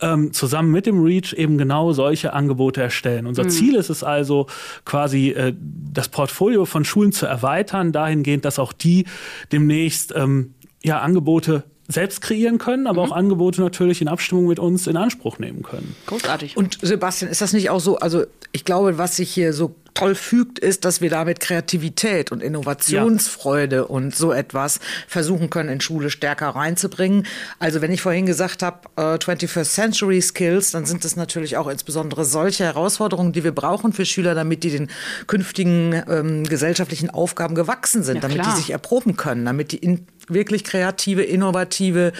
ähm, 0.00 0.32
zusammen 0.32 0.72
mit 0.72 0.86
dem 0.86 1.04
REACH 1.04 1.34
eben 1.34 1.58
genau 1.58 1.92
solche 1.92 2.32
Angebote 2.32 2.80
erstellen. 2.80 3.26
Unser 3.26 3.44
mhm. 3.44 3.50
Ziel 3.50 3.74
ist 3.74 3.90
es 3.90 4.02
also 4.02 4.46
quasi, 4.86 5.28
äh, 5.28 5.54
das 5.92 6.08
Portfolio 6.08 6.64
von 6.64 6.86
Schulen 6.86 7.12
zu 7.12 7.26
erweitern, 7.26 7.92
dahingehend, 7.92 8.46
dass 8.46 8.58
auch 8.58 8.72
die 8.72 9.04
demnächst 9.52 10.14
ähm, 10.16 10.54
ja, 10.82 11.00
Angebote 11.00 11.64
selbst 11.86 12.22
kreieren 12.22 12.56
können, 12.56 12.86
aber 12.86 13.04
mhm. 13.04 13.12
auch 13.12 13.16
Angebote 13.16 13.60
natürlich 13.60 14.00
in 14.00 14.08
Abstimmung 14.08 14.46
mit 14.46 14.58
uns 14.58 14.86
in 14.86 14.96
Anspruch 14.96 15.38
nehmen 15.38 15.62
können. 15.62 15.96
Großartig. 16.06 16.56
Und 16.56 16.78
Sebastian, 16.80 17.30
ist 17.30 17.42
das 17.42 17.52
nicht 17.52 17.68
auch 17.68 17.80
so, 17.80 17.98
also 17.98 18.24
ich 18.52 18.64
glaube, 18.64 18.96
was 18.96 19.16
sich 19.16 19.30
hier 19.30 19.52
so 19.52 19.74
toll 19.94 20.14
fügt, 20.14 20.58
ist, 20.58 20.84
dass 20.84 21.00
wir 21.00 21.10
damit 21.10 21.40
Kreativität 21.40 22.32
und 22.32 22.42
Innovationsfreude 22.42 23.76
ja. 23.76 23.82
und 23.82 24.14
so 24.14 24.32
etwas 24.32 24.80
versuchen 25.06 25.50
können, 25.50 25.68
in 25.68 25.80
Schule 25.80 26.10
stärker 26.10 26.48
reinzubringen. 26.48 27.26
Also 27.58 27.80
wenn 27.80 27.92
ich 27.92 28.02
vorhin 28.02 28.26
gesagt 28.26 28.62
habe, 28.62 28.88
äh, 28.96 29.18
21st 29.18 29.64
Century 29.64 30.20
Skills, 30.20 30.70
dann 30.72 30.86
sind 30.86 31.04
es 31.04 31.16
natürlich 31.16 31.56
auch 31.56 31.68
insbesondere 31.68 32.24
solche 32.24 32.64
Herausforderungen, 32.64 33.32
die 33.32 33.44
wir 33.44 33.52
brauchen 33.52 33.92
für 33.92 34.04
Schüler, 34.04 34.34
damit 34.34 34.64
die 34.64 34.70
den 34.70 34.90
künftigen 35.26 36.02
ähm, 36.08 36.44
gesellschaftlichen 36.44 37.10
Aufgaben 37.10 37.54
gewachsen 37.54 38.02
sind, 38.02 38.16
ja, 38.16 38.20
damit 38.22 38.44
die 38.46 38.56
sich 38.56 38.70
erproben 38.70 39.16
können, 39.16 39.44
damit 39.44 39.72
die 39.72 39.78
in 39.78 40.06
wirklich 40.32 40.64
kreative, 40.64 41.22
innovative 41.22 42.12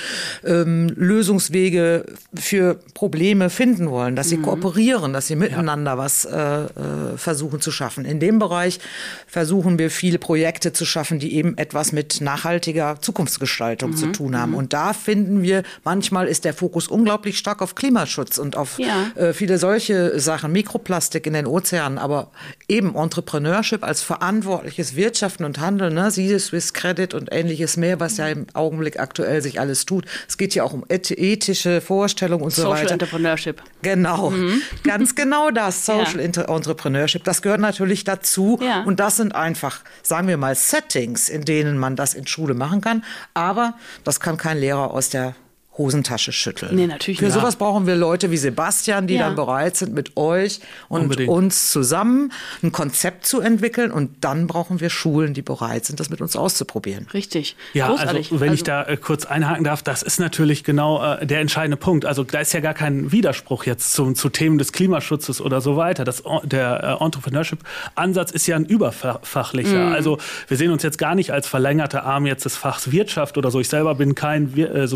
ähm, 0.45 0.93
Lösungswege 0.97 2.05
für 2.35 2.79
Probleme 2.95 3.50
finden 3.50 3.90
wollen, 3.90 4.17
dass 4.17 4.29
sie 4.29 4.37
mhm. 4.38 4.43
kooperieren, 4.43 5.12
dass 5.12 5.26
sie 5.26 5.37
miteinander 5.37 5.93
ja. 5.93 5.99
was 5.99 6.25
äh, 6.25 6.37
äh, 6.37 6.69
versuchen 7.17 7.61
zu 7.61 7.71
schaffen. 7.71 8.05
In 8.05 8.21
dem 8.21 8.38
Bereich 8.38 8.81
versuchen 9.26 9.79
wir 9.79 9.90
viele 9.90 10.19
Projekte 10.19 10.73
zu 10.73 10.85
schaffen, 10.85 11.19
die 11.19 11.35
eben 11.35 11.57
etwas 11.59 11.93
mit 11.93 12.21
nachhaltiger 12.21 12.97
Zukunftsgestaltung 13.00 13.90
mhm. 13.90 13.97
zu 13.97 14.07
tun 14.12 14.37
haben. 14.37 14.52
Mhm. 14.52 14.59
Und 14.59 14.73
da 14.73 14.93
finden 14.93 15.43
wir, 15.43 15.62
manchmal 15.85 16.26
ist 16.26 16.45
der 16.45 16.55
Fokus 16.55 16.88
unglaublich 16.88 17.38
stark 17.38 17.62
auf 17.62 17.75
Klimaschutz 17.75 18.38
und 18.38 18.57
auf 18.57 18.79
ja. 18.79 19.11
äh, 19.14 19.33
viele 19.33 19.59
solche 19.59 20.19
Sachen, 20.19 20.52
Mikroplastik 20.52 21.26
in 21.26 21.35
den 21.35 21.47
Ozeanen, 21.47 21.99
aber 21.99 22.31
eben 22.69 22.95
Entrepreneurship 22.95 23.85
als 23.85 24.02
verantwortliches 24.02 24.97
Wirtschaften 24.97 25.45
und 25.45 25.59
Handeln, 25.59 25.95
ne, 25.95 26.11
siehe 26.11 26.38
Swiss 26.38 26.73
Credit 26.73 27.14
und 27.14 27.29
ähnliches 27.33 27.76
mehr, 27.76 28.00
was 28.00 28.16
ja 28.16 28.28
im 28.28 28.47
Augenblick 28.54 28.99
aktuell 28.99 29.42
sich 29.42 29.61
alles 29.61 29.87
tut. 29.87 30.07
Es 30.28 30.38
geht 30.38 30.54
ja 30.54 30.64
auch 30.64 30.73
um 30.73 30.85
ethische 30.88 31.80
Vorstellungen 31.80 32.45
und 32.45 32.50
Social 32.50 32.64
so 32.64 32.71
weiter. 32.71 32.83
Social 32.83 32.92
Entrepreneurship. 32.92 33.62
Genau, 33.83 34.30
mhm. 34.30 34.62
ganz 34.85 35.14
genau 35.14 35.50
das, 35.50 35.87
Social 35.90 36.21
ja. 36.21 36.42
Entrepreneurship. 36.45 37.25
Das 37.25 37.42
gehört 37.42 37.61
natürlich 37.61 38.04
dazu 38.04 38.59
ja. 38.62 38.83
und 38.83 39.00
das 39.00 39.16
sind 39.16 39.35
einfach, 39.35 39.83
sagen 40.02 40.28
wir 40.28 40.37
mal, 40.37 40.54
Settings, 40.54 41.28
in 41.28 41.45
denen 41.45 41.78
man 41.78 41.97
das 41.97 42.14
in 42.14 42.26
Schule 42.26 42.54
machen 42.54 42.80
kann. 42.80 43.04
Aber 43.35 43.75
das 44.04 44.21
kann 44.21 44.37
kein 44.37 44.59
Lehrer 44.59 44.90
aus 44.92 45.11
der 45.11 45.35
Hosentasche 45.80 46.30
schütteln. 46.32 46.75
Nee, 46.76 46.87
natürlich 46.87 47.18
Für 47.18 47.25
nicht. 47.25 47.34
sowas 47.34 47.56
brauchen 47.56 47.87
wir 47.87 47.96
Leute 47.96 48.30
wie 48.30 48.37
Sebastian, 48.37 49.06
die 49.06 49.14
Ja. 49.14 49.26
dann 49.26 49.34
bereit 49.37 49.76
sind, 49.76 49.94
mit 49.94 50.16
euch 50.18 50.60
und 50.88 51.02
Unbedingt. 51.02 51.30
uns 51.30 51.70
zusammen 51.72 52.32
ein 52.62 52.70
Konzept 52.70 53.25
zu 53.26 53.40
entwickeln. 53.40 53.90
Und 53.90 54.22
dann 54.22 54.46
brauchen 54.46 54.80
wir 54.80 54.90
Schulen, 54.90 55.32
die 55.32 55.40
bereit 55.42 55.87
sind, 55.87 55.99
das 56.00 56.10
mit 56.10 56.20
uns 56.20 56.37
auszuprobieren. 56.37 57.06
Richtig. 57.14 57.56
Ja, 57.72 57.88
Großartig. 57.88 58.30
also 58.30 58.40
wenn 58.40 58.52
ich 58.52 58.60
Also- 58.60 58.64
da 58.66 58.82
äh, 58.84 58.96
kurz 58.99 59.25
einhaken 59.25 59.64
darf, 59.64 59.82
das 59.82 60.02
ist 60.02 60.20
natürlich 60.20 60.64
genau 60.64 61.02
äh, 61.14 61.26
der 61.26 61.40
entscheidende 61.40 61.78
Punkt. 61.78 62.04
Also 62.04 62.25
da 62.25 62.40
ist 62.40 62.52
ja 62.52 62.60
gar 62.60 62.75
kein 62.75 63.10
Widerspruch 63.10 63.64
jetzt 63.64 63.94
zum, 63.94 64.14
zu 64.14 64.28
Themen 64.28 64.58
des 64.58 64.72
Klimaschutzes 64.72 65.40
oder 65.40 65.60
so 65.62 65.76
weiter. 65.76 66.04
Das, 66.04 66.20
En- 66.20 66.46
der 66.46 66.99
äh, 67.00 67.04
Entrepreneurship-Ansatz 67.04 68.30
ist 68.30 68.46
ja 68.46 68.56
ein 68.56 68.64
überfachlicher. 68.64 69.87
Mhm. 69.87 69.92
Also 69.94 70.18
wir 70.49 70.56
sehen 70.56 70.70
uns 70.70 70.82
jetzt 70.82 70.99
gar 70.99 71.14
nicht 71.14 71.30
als 71.32 71.46
verlängerte 71.49 72.02
Arm 72.02 72.26
jetzt 72.26 72.44
des 72.44 72.56
Fachs 72.56 72.92
Wirtschaft 72.92 73.38
oder 73.38 73.50
so. 73.50 73.60
Ich 73.60 73.68
selber 73.68 73.94
bin 73.94 74.14
kein 74.14 74.56
äh, 74.58 74.87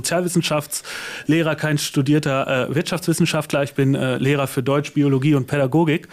Sozialwissenschaftslehrer, 0.75 1.55
kein 1.57 1.79
studierter 1.79 2.69
äh, 2.71 2.75
Wirtschaftswissenschaftler. 2.75 3.63
Ich 3.63 3.75
bin 3.75 3.95
äh, 3.95 4.17
Lehrer 4.19 4.47
für 4.47 4.63
Deutsch, 4.63 4.93
Biologie 4.93 5.35
und 5.35 5.47
Pädagogik. 5.47 6.09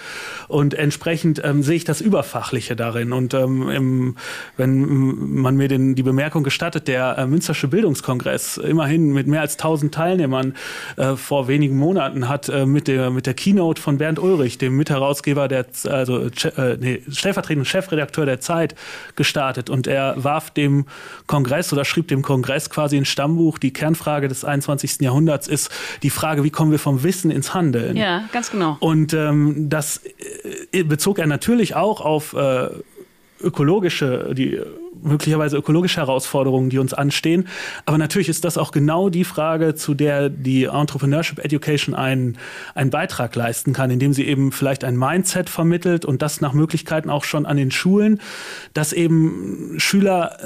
Und 0.48 0.74
entsprechend 0.74 1.42
ähm, 1.44 1.64
sehe 1.64 1.76
ich 1.76 1.84
das 1.84 2.02
Überfachliche 2.02 2.76
darin. 2.76 3.14
Und 3.14 3.34
ähm, 3.34 3.70
im, 3.70 4.16
wenn 4.58 5.36
man 5.42 5.56
mir 5.56 5.68
den, 5.68 5.96
die 5.96 6.04
Bemerkung 6.04 6.44
gestattet, 6.44 6.88
der 6.88 7.18
äh, 7.18 7.26
Münstersche 7.26 7.68
Bildungskongress 7.68 8.58
immerhin 8.58 9.14
mit 9.14 9.28
mehr 9.28 9.42
als 9.42 9.54
1000 9.54 9.94
Teilnehmern 9.94 10.56
äh, 10.98 11.16
vor 11.16 11.48
wenigen 11.48 11.78
Monaten 11.78 12.28
hat 12.28 12.50
äh, 12.50 12.66
mit, 12.66 12.88
der, 12.88 13.12
mit 13.12 13.26
der 13.26 13.34
Keynote 13.34 13.82
von 13.82 13.98
Bernd 13.98 14.20
Ulrich, 14.20 14.58
dem 14.58 14.78
Mitherausgeber, 14.78 15.48
der, 15.48 15.66
also 15.90 16.26
äh, 16.26 16.78
nee, 16.80 17.02
stellvertretenden 17.10 17.66
Chefredakteur 17.66 18.26
der 18.26 18.40
Zeit, 18.40 18.76
gestartet. 19.16 19.70
Und 19.70 19.88
er 19.88 20.16
warf 20.18 20.52
dem 20.52 20.86
Kongress 21.28 21.72
oder 21.74 21.86
schrieb 21.86 22.08
dem 22.08 22.22
Kongress 22.22 22.70
quasi 22.70 22.98
ein 22.98 23.06
Stammbuch, 23.06 23.58
die 23.58 23.74
Kernfrage 23.74 24.28
des 24.28 24.46
21. 24.52 25.02
Jahrhunderts 25.02 25.48
ist 25.48 25.72
die 26.04 26.10
Frage, 26.10 26.44
wie 26.44 26.50
kommen 26.50 26.72
wir 26.72 26.80
vom 26.80 27.04
Wissen 27.04 27.32
ins 27.32 27.54
Handeln? 27.54 27.98
ja, 27.98 28.24
ganz 28.32 28.52
genau. 28.52 28.78
Und 28.80 29.14
ähm, 29.14 29.70
das 29.70 30.02
äh, 30.72 30.84
bezog 30.84 31.20
er 31.20 31.28
natürlich 31.28 31.76
auch 31.76 32.02
auf 32.02 32.34
äh, 32.34 32.70
ökologische, 33.42 34.34
die 34.34 34.60
möglicherweise 35.02 35.58
ökologische 35.58 36.02
Herausforderungen, 36.02 36.70
die 36.70 36.78
uns 36.78 36.94
anstehen. 36.94 37.48
Aber 37.86 37.98
natürlich 37.98 38.30
ist 38.30 38.44
das 38.44 38.58
auch 38.58 38.72
genau 38.72 39.10
die 39.10 39.24
Frage, 39.24 39.76
zu 39.76 39.94
der 39.94 40.30
die 40.30 40.66
Entrepreneurship 40.66 41.44
Education 41.44 41.96
einen, 41.96 42.38
einen 42.76 42.90
Beitrag 42.90 43.36
leisten 43.36 43.74
kann, 43.74 43.90
indem 43.90 44.14
sie 44.14 44.26
eben 44.26 44.52
vielleicht 44.52 44.84
ein 44.84 44.98
Mindset 44.98 45.50
vermittelt 45.50 46.06
und 46.06 46.22
das 46.22 46.42
nach 46.42 46.54
Möglichkeiten 46.54 47.10
auch 47.10 47.24
schon 47.24 47.46
an 47.46 47.58
den 47.58 47.72
Schulen, 47.72 48.20
dass 48.74 48.94
eben 48.94 49.76
Schüler 49.78 50.38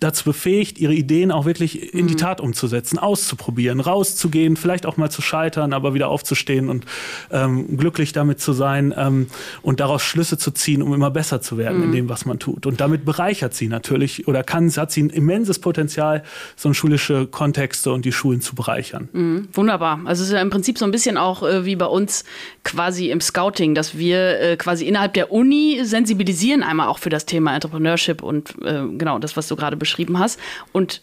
dazu 0.00 0.24
befähigt, 0.24 0.78
ihre 0.78 0.94
Ideen 0.94 1.30
auch 1.30 1.46
wirklich 1.46 1.94
in 1.94 2.06
die 2.06 2.16
Tat 2.16 2.40
umzusetzen, 2.40 2.98
auszuprobieren, 2.98 3.80
rauszugehen, 3.80 4.56
vielleicht 4.56 4.86
auch 4.86 4.96
mal 4.96 5.10
zu 5.10 5.22
scheitern, 5.22 5.72
aber 5.72 5.94
wieder 5.94 6.08
aufzustehen 6.08 6.68
und 6.68 6.84
ähm, 7.30 7.76
glücklich 7.76 8.12
damit 8.12 8.40
zu 8.40 8.52
sein 8.52 8.94
ähm, 8.96 9.28
und 9.62 9.80
daraus 9.80 10.02
Schlüsse 10.02 10.38
zu 10.38 10.50
ziehen, 10.50 10.82
um 10.82 10.92
immer 10.92 11.10
besser 11.10 11.40
zu 11.40 11.58
werden 11.58 11.82
in 11.82 11.92
dem, 11.92 12.08
was 12.08 12.26
man 12.26 12.38
tut. 12.38 12.66
Und 12.66 12.80
damit 12.80 13.04
bereichert 13.04 13.54
sie 13.54 13.68
natürlich 13.68 13.93
oder 14.26 14.42
kann, 14.42 14.70
hat 14.76 14.92
sie 14.92 15.02
ein 15.02 15.10
immenses 15.10 15.58
Potenzial, 15.58 16.22
so 16.56 16.72
schulische 16.72 17.26
Kontexte 17.26 17.92
und 17.92 18.04
die 18.04 18.12
Schulen 18.12 18.40
zu 18.40 18.54
bereichern. 18.54 19.08
Mhm, 19.12 19.48
wunderbar. 19.52 20.00
Also 20.04 20.22
es 20.22 20.28
ist 20.28 20.34
ja 20.34 20.40
im 20.40 20.50
Prinzip 20.50 20.78
so 20.78 20.84
ein 20.84 20.90
bisschen 20.90 21.16
auch 21.16 21.42
äh, 21.42 21.64
wie 21.64 21.76
bei 21.76 21.86
uns 21.86 22.24
quasi 22.62 23.10
im 23.10 23.20
Scouting, 23.20 23.74
dass 23.74 23.96
wir 23.96 24.40
äh, 24.40 24.56
quasi 24.56 24.86
innerhalb 24.86 25.14
der 25.14 25.32
Uni 25.32 25.80
sensibilisieren 25.82 26.62
einmal 26.62 26.88
auch 26.88 26.98
für 26.98 27.10
das 27.10 27.26
Thema 27.26 27.54
Entrepreneurship 27.54 28.22
und 28.22 28.54
äh, 28.62 28.82
genau 28.96 29.18
das, 29.18 29.36
was 29.36 29.48
du 29.48 29.56
gerade 29.56 29.76
beschrieben 29.76 30.18
hast. 30.18 30.38
Und 30.72 31.02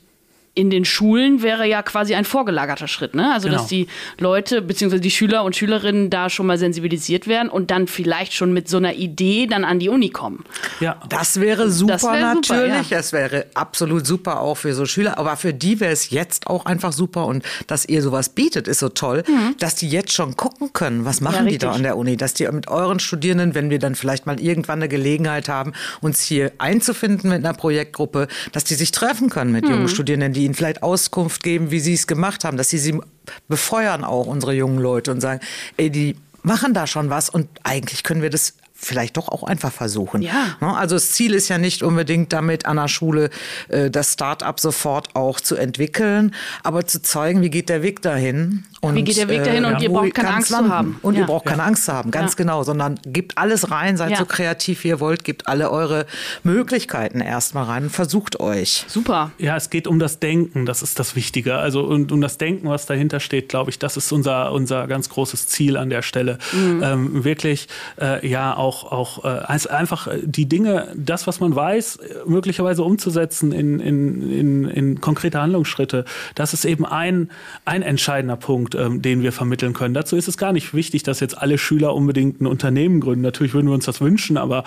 in 0.54 0.70
den 0.70 0.84
Schulen 0.84 1.42
wäre 1.42 1.66
ja 1.66 1.82
quasi 1.82 2.14
ein 2.14 2.26
vorgelagerter 2.26 2.88
Schritt, 2.90 3.16
ne? 3.16 3.32
Also 3.34 3.48
dass 3.48 3.70
Genau. 3.70 3.86
die 3.86 3.88
Leute 4.22 4.62
bzw. 4.62 5.00
die 5.00 5.12
Schüler 5.12 5.46
und 5.46 5.56
Schülerinnen 5.56 6.10
da 6.10 6.30
schon 6.30 6.46
mal 6.46 6.58
sensibilisiert 6.58 7.26
werden 7.28 7.48
und 7.50 7.72
dann 7.72 7.88
vielleicht 7.88 8.34
schon 8.34 8.52
mit 8.52 8.68
so 8.68 8.76
einer 8.78 8.94
Idee 8.96 9.48
dann 9.48 9.64
an 9.64 9.80
die 9.80 9.88
Uni 9.88 10.10
kommen. 10.10 10.44
Ja, 10.82 11.00
Das 11.08 11.40
wäre 11.40 11.70
super 11.72 11.94
Das 11.94 12.02
super, 12.02 12.20
natürlich. 12.20 12.90
ja. 12.90 12.98
Das 12.98 13.14
wäre 13.14 13.46
absolut 13.54 14.06
super 14.06 14.42
auch 14.42 14.56
für 14.56 14.74
so 14.74 14.86
Schüler. 14.86 15.18
Aber 15.18 15.38
für 15.38 15.54
die 15.54 15.80
wäre 15.80 15.94
es 15.94 16.10
jetzt 16.10 16.48
auch 16.48 16.66
einfach 16.66 16.92
super. 16.92 17.28
Und 17.28 17.44
dass 17.68 17.86
ihr 17.86 18.02
sowas 18.02 18.28
bietet, 18.30 18.68
ist 18.68 18.80
so 18.80 18.90
toll, 18.90 19.24
dass 19.60 19.76
die 19.76 19.88
jetzt 19.90 20.12
schon 20.12 20.36
gucken 20.36 20.74
können, 20.74 21.06
was 21.06 21.22
machen 21.22 21.48
die 21.48 21.58
da 21.60 21.72
an 21.72 21.84
der 21.84 21.96
Uni. 21.98 22.18
Dass 22.18 22.34
die 22.34 22.46
mit 22.52 22.68
euren 22.68 23.00
Studierenden, 23.00 23.56
wenn 23.56 23.70
wir 23.70 23.80
dann 23.80 23.96
vielleicht 23.96 24.26
mal 24.26 24.40
irgendwann 24.40 24.80
eine 24.80 24.90
Gelegenheit 24.90 25.48
haben, 25.48 25.72
uns 26.02 26.22
hier 26.22 26.52
einzufinden 26.58 27.30
mit 27.30 27.40
einer 27.46 27.54
Projektgruppe, 27.54 28.28
dass 28.52 28.66
die 28.66 28.76
sich 28.76 28.92
treffen 28.92 29.30
können 29.30 29.52
mit 29.54 29.68
jungen 29.68 29.88
Studierenden, 29.88 30.34
die 30.34 30.41
ihnen 30.46 30.54
vielleicht 30.54 30.84
Auskunft 30.84 31.44
geben, 31.44 31.72
wie 31.72 31.80
sie 31.80 31.94
es 31.94 32.08
gemacht 32.08 32.44
haben, 32.44 32.58
dass 32.58 32.70
sie 32.70 32.78
sie 32.78 33.00
befeuern 33.48 34.04
auch, 34.04 34.28
unsere 34.28 34.54
jungen 34.54 34.80
Leute, 34.80 35.12
und 35.12 35.22
sagen, 35.22 35.42
ey, 35.78 35.90
die 35.90 36.16
machen 36.44 36.74
da 36.74 36.88
schon 36.88 37.10
was 37.10 37.30
und 37.30 37.48
eigentlich 37.64 38.04
können 38.04 38.22
wir 38.22 38.30
das 38.30 38.56
vielleicht 38.82 39.18
doch 39.18 39.28
auch 39.30 39.44
einfach 39.44 39.72
versuchen. 39.72 40.22
Ja. 40.22 40.56
Ne? 40.60 40.76
Also 40.76 40.96
das 40.96 41.12
Ziel 41.12 41.34
ist 41.34 41.50
ja 41.50 41.58
nicht 41.58 41.84
unbedingt 41.84 42.34
damit 42.34 42.66
an 42.66 42.78
der 42.78 42.88
Schule 42.88 43.30
äh, 43.70 43.90
das 43.90 44.14
Start-up 44.14 44.60
sofort 44.60 45.16
auch 45.16 45.40
zu 45.40 45.56
entwickeln, 45.56 46.34
aber 46.64 46.86
zu 46.86 47.02
zeigen, 47.02 47.42
wie 47.42 47.50
geht 47.50 47.70
der 47.70 47.84
Weg 47.84 48.02
dahin. 48.02 48.64
Und, 48.84 48.96
Wie 48.96 49.04
geht 49.04 49.18
der 49.18 49.28
Weg 49.28 49.44
dahin 49.44 49.64
und 49.66 49.80
ihr 49.80 49.92
wo 49.92 50.00
braucht 50.00 50.16
keine 50.16 50.30
Angst 50.34 50.48
zu 50.48 50.54
landen. 50.56 50.72
haben. 50.72 51.00
Und 51.04 51.14
Ja. 51.14 51.20
ihr 51.22 51.26
braucht 51.28 51.46
keine 51.46 51.62
Angst 51.62 51.86
zu 51.86 51.94
haben, 51.94 52.10
ganz 52.10 52.32
Ja. 52.32 52.38
genau, 52.38 52.64
sondern 52.64 53.00
gebt 53.06 53.38
alles 53.38 53.70
rein, 53.70 53.96
seid 53.96 54.10
Ja. 54.10 54.18
so 54.18 54.26
kreativ, 54.26 54.84
wie 54.84 54.88
ihr 54.88 55.00
wollt, 55.00 55.24
gebt 55.24 55.48
alle 55.48 55.70
eure 55.70 56.08
Möglichkeiten 56.44 57.22
erstmal 57.22 57.66
rein, 57.66 57.90
versucht 57.92 58.40
euch. 58.40 58.86
Super. 58.88 59.32
Ja, 59.38 59.56
es 59.56 59.70
geht 59.70 59.88
um 59.88 60.00
das 60.00 60.20
Denken, 60.20 60.66
das 60.66 60.82
ist 60.82 60.98
das 61.00 61.16
Wichtige. 61.16 61.56
Also 61.58 61.82
und 61.84 62.12
um 62.12 62.22
das 62.22 62.38
Denken, 62.40 62.70
was 62.70 62.88
dahinter 62.88 63.20
steht, 63.20 63.50
glaube 63.50 63.70
ich, 63.70 63.78
das 63.78 63.98
ist 63.98 64.12
unser, 64.12 64.52
unser 64.52 64.88
ganz 64.88 65.10
großes 65.10 65.48
Ziel 65.48 65.78
an 65.78 65.90
der 65.92 66.02
Stelle. 66.02 66.40
Ähm, 66.54 67.24
wirklich, 67.24 67.68
äh, 68.02 68.28
ja, 68.28 68.56
auch, 68.58 68.71
auch 68.72 69.24
äh, 69.24 69.28
als 69.28 69.68
einfach 69.68 70.08
äh, 70.08 70.20
die 70.24 70.46
Dinge, 70.48 70.88
das, 70.96 71.28
was 71.28 71.40
man 71.40 71.56
weiß, 71.56 72.00
möglicherweise 72.26 72.84
umzusetzen 72.84 73.52
in, 73.52 73.80
in, 73.80 74.32
in, 74.32 74.66
in 74.66 75.02
konkrete 75.02 75.42
Handlungsschritte. 75.42 76.06
Das 76.36 76.54
ist 76.54 76.66
eben 76.66 76.86
ein, 76.86 77.30
ein 77.66 77.82
entscheidender 77.82 78.38
Punkt, 78.38 78.76
ähm, 78.76 79.02
den 79.02 79.22
wir 79.22 79.32
vermitteln 79.32 79.74
können. 79.74 79.94
Dazu 79.94 80.16
ist 80.16 80.28
es 80.28 80.38
gar 80.38 80.54
nicht 80.54 80.74
wichtig, 80.74 81.04
dass 81.04 81.20
jetzt 81.20 81.38
alle 81.38 81.58
Schüler 81.58 81.94
unbedingt 81.96 82.42
ein 82.42 82.48
Unternehmen 82.48 83.00
gründen. 83.02 83.22
Natürlich 83.22 83.54
würden 83.54 83.68
wir 83.68 83.74
uns 83.74 83.86
das 83.86 84.02
wünschen, 84.02 84.38
aber 84.38 84.64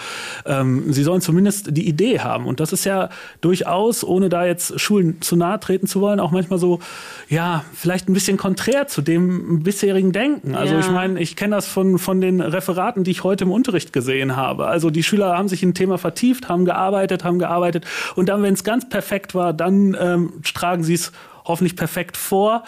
ähm, 0.46 0.92
sie 0.92 1.02
sollen 1.02 1.20
zumindest 1.20 1.76
die 1.76 1.88
Idee 1.88 2.20
haben. 2.20 2.46
Und 2.46 2.61
das 2.61 2.73
ist 2.73 2.84
ja 2.84 3.08
durchaus, 3.40 4.04
ohne 4.04 4.28
da 4.28 4.44
jetzt 4.44 4.78
Schulen 4.80 5.20
zu 5.20 5.37
nahe 5.37 5.58
treten 5.61 5.87
zu 5.87 6.00
wollen, 6.00 6.20
auch 6.20 6.30
manchmal 6.30 6.58
so, 6.58 6.80
ja, 7.28 7.64
vielleicht 7.75 8.08
ein 8.08 8.14
bisschen 8.14 8.37
konträr 8.37 8.87
zu 8.87 9.02
dem 9.02 9.62
bisherigen 9.62 10.12
Denken. 10.12 10.54
Also 10.54 10.75
Ja. 10.75 10.80
ich 10.80 10.90
meine, 10.90 11.20
ich 11.20 11.37
kenne 11.37 11.56
das 11.56 11.66
von, 11.66 11.99
von 11.99 12.20
den 12.20 12.40
Referaten, 12.40 13.04
die 13.04 13.11
ich 13.11 13.25
heute 13.25 13.44
im 13.44 13.50
Unterricht 13.50 13.92
gesehen 13.95 14.37
habe. 14.37 14.67
Also 14.67 14.91
die 14.91 15.03
Schüler 15.03 15.39
haben 15.39 15.49
sich 15.49 15.63
in 15.63 15.71
ein 15.71 15.75
Thema 15.75 15.97
vertieft, 15.97 16.51
haben 16.51 16.67
gearbeitet, 16.67 17.25
haben 17.25 17.39
gearbeitet. 17.39 17.87
Und 18.15 18.29
dann, 18.29 18.43
wenn 18.43 18.53
es 18.53 18.63
ganz 18.63 18.87
perfekt 18.87 19.35
war, 19.35 19.55
dann 19.55 19.97
ähm, 19.99 20.33
tragen 20.53 20.85
sie 20.85 20.95
es 20.95 21.13
hoffentlich 21.47 21.77
perfekt 21.77 22.19
vor 22.19 22.65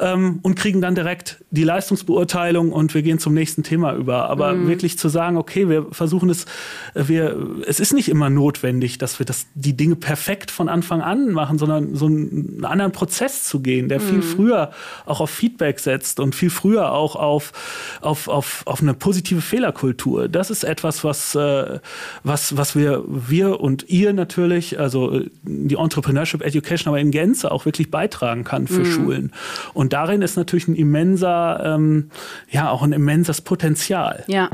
ähm, 0.00 0.40
und 0.42 0.54
kriegen 0.56 0.80
dann 0.80 0.94
direkt 0.94 1.44
die 1.50 1.64
Leistungsbeurteilung 1.64 2.72
und 2.72 2.94
wir 2.94 3.02
gehen 3.02 3.18
zum 3.18 3.34
nächsten 3.34 3.62
Thema 3.62 3.94
über. 3.94 4.28
Aber 4.28 4.54
Mhm. 4.54 4.68
wirklich 4.68 4.98
zu 4.98 5.08
sagen, 5.08 5.36
okay, 5.36 5.68
wir 5.68 5.86
versuchen 5.90 6.28
es, 6.30 6.46
wir, 6.94 7.36
es 7.66 7.80
ist 7.80 7.92
nicht 7.94 8.08
immer 8.08 8.30
notwendig, 8.30 8.98
dass 8.98 9.18
wir 9.18 9.26
das, 9.26 9.46
die 9.54 9.76
Dinge 9.76 9.96
perfekt 9.96 10.50
von 10.50 10.68
Anfang 10.68 11.00
an 11.00 11.32
machen, 11.32 11.58
sondern 11.58 11.94
so 11.94 12.06
einen 12.06 12.64
anderen 12.64 12.92
Prozess 12.92 13.44
zu 13.44 13.60
gehen, 13.60 13.88
der 13.88 13.98
Mhm. 13.98 14.02
viel 14.02 14.22
früher 14.22 14.70
auch 15.06 15.20
auf 15.20 15.30
Feedback 15.30 15.78
setzt 15.80 16.20
und 16.20 16.34
viel 16.34 16.50
früher 16.50 16.92
auch 16.92 17.16
auf, 17.16 17.52
auf, 18.00 18.28
auf, 18.28 18.62
auf 18.66 18.82
eine 18.82 18.94
positive 18.94 19.40
Fehlerkultur. 19.40 20.28
Das 20.28 20.50
ist 20.50 20.64
etwas, 20.64 21.04
was, 21.04 21.34
äh, 21.34 21.78
was, 22.22 22.56
was 22.56 22.76
wir, 22.76 23.04
wir 23.06 23.60
und 23.60 23.88
ihr 23.88 24.12
natürlich, 24.12 24.78
also 24.78 25.12
äh, 25.20 25.30
die 25.42 25.76
Entrepreneurship 25.76 26.42
Education, 26.42 26.88
aber 26.88 27.00
in 27.00 27.10
Gänze 27.10 27.50
auch 27.50 27.64
wirklich 27.64 27.90
beitragen 27.90 28.44
kann 28.44 28.66
für 28.66 28.84
Schulen. 28.84 29.32
Und 29.74 29.85
darin 29.92 30.22
ist 30.22 30.36
natürlich 30.36 30.68
ein 30.68 30.76
immenser, 30.76 31.74
ähm, 31.74 32.10
ja, 32.48 32.70
auch 32.70 32.82
ein 32.82 32.92
immenses 32.92 33.40
Potenzial. 33.40 34.22
Ja. 34.26 34.50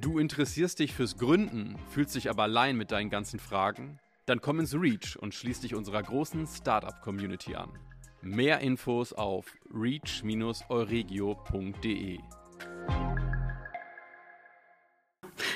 Du 0.00 0.18
interessierst 0.18 0.78
dich 0.78 0.94
fürs 0.94 1.18
Gründen, 1.18 1.76
fühlst 1.90 2.14
dich 2.14 2.30
aber 2.30 2.44
allein 2.44 2.76
mit 2.76 2.90
deinen 2.90 3.10
ganzen 3.10 3.40
Fragen? 3.40 3.98
Dann 4.26 4.40
komm 4.40 4.60
ins 4.60 4.74
Reach 4.74 5.18
und 5.18 5.34
schließ 5.34 5.60
dich 5.60 5.74
unserer 5.74 6.02
großen 6.02 6.46
Startup-Community 6.46 7.54
an. 7.54 7.68
Mehr 8.22 8.60
Infos 8.60 9.12
auf 9.12 9.44
reach-euregio.de. 9.72 12.18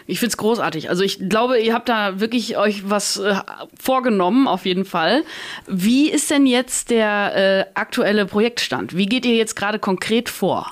Ich 0.07 0.21
find's 0.21 0.37
großartig. 0.37 0.89
Also 0.89 1.03
ich 1.03 1.29
glaube, 1.29 1.59
ihr 1.59 1.75
habt 1.75 1.89
da 1.89 2.21
wirklich 2.21 2.57
euch 2.57 2.89
was 2.89 3.17
äh, 3.19 3.37
vorgenommen, 3.81 4.47
auf 4.49 4.67
jeden 4.67 4.85
Fall. 4.85 5.25
Wie 5.67 6.11
ist 6.11 6.31
denn 6.31 6.47
jetzt 6.47 6.91
der 6.91 7.37
äh, 7.37 7.65
aktuelle 7.75 8.27
Projektstand? 8.27 8.97
Wie 8.97 9.07
geht 9.07 9.25
ihr 9.27 9.37
jetzt 9.37 9.57
gerade 9.57 9.79
konkret 9.79 10.29
vor? 10.29 10.71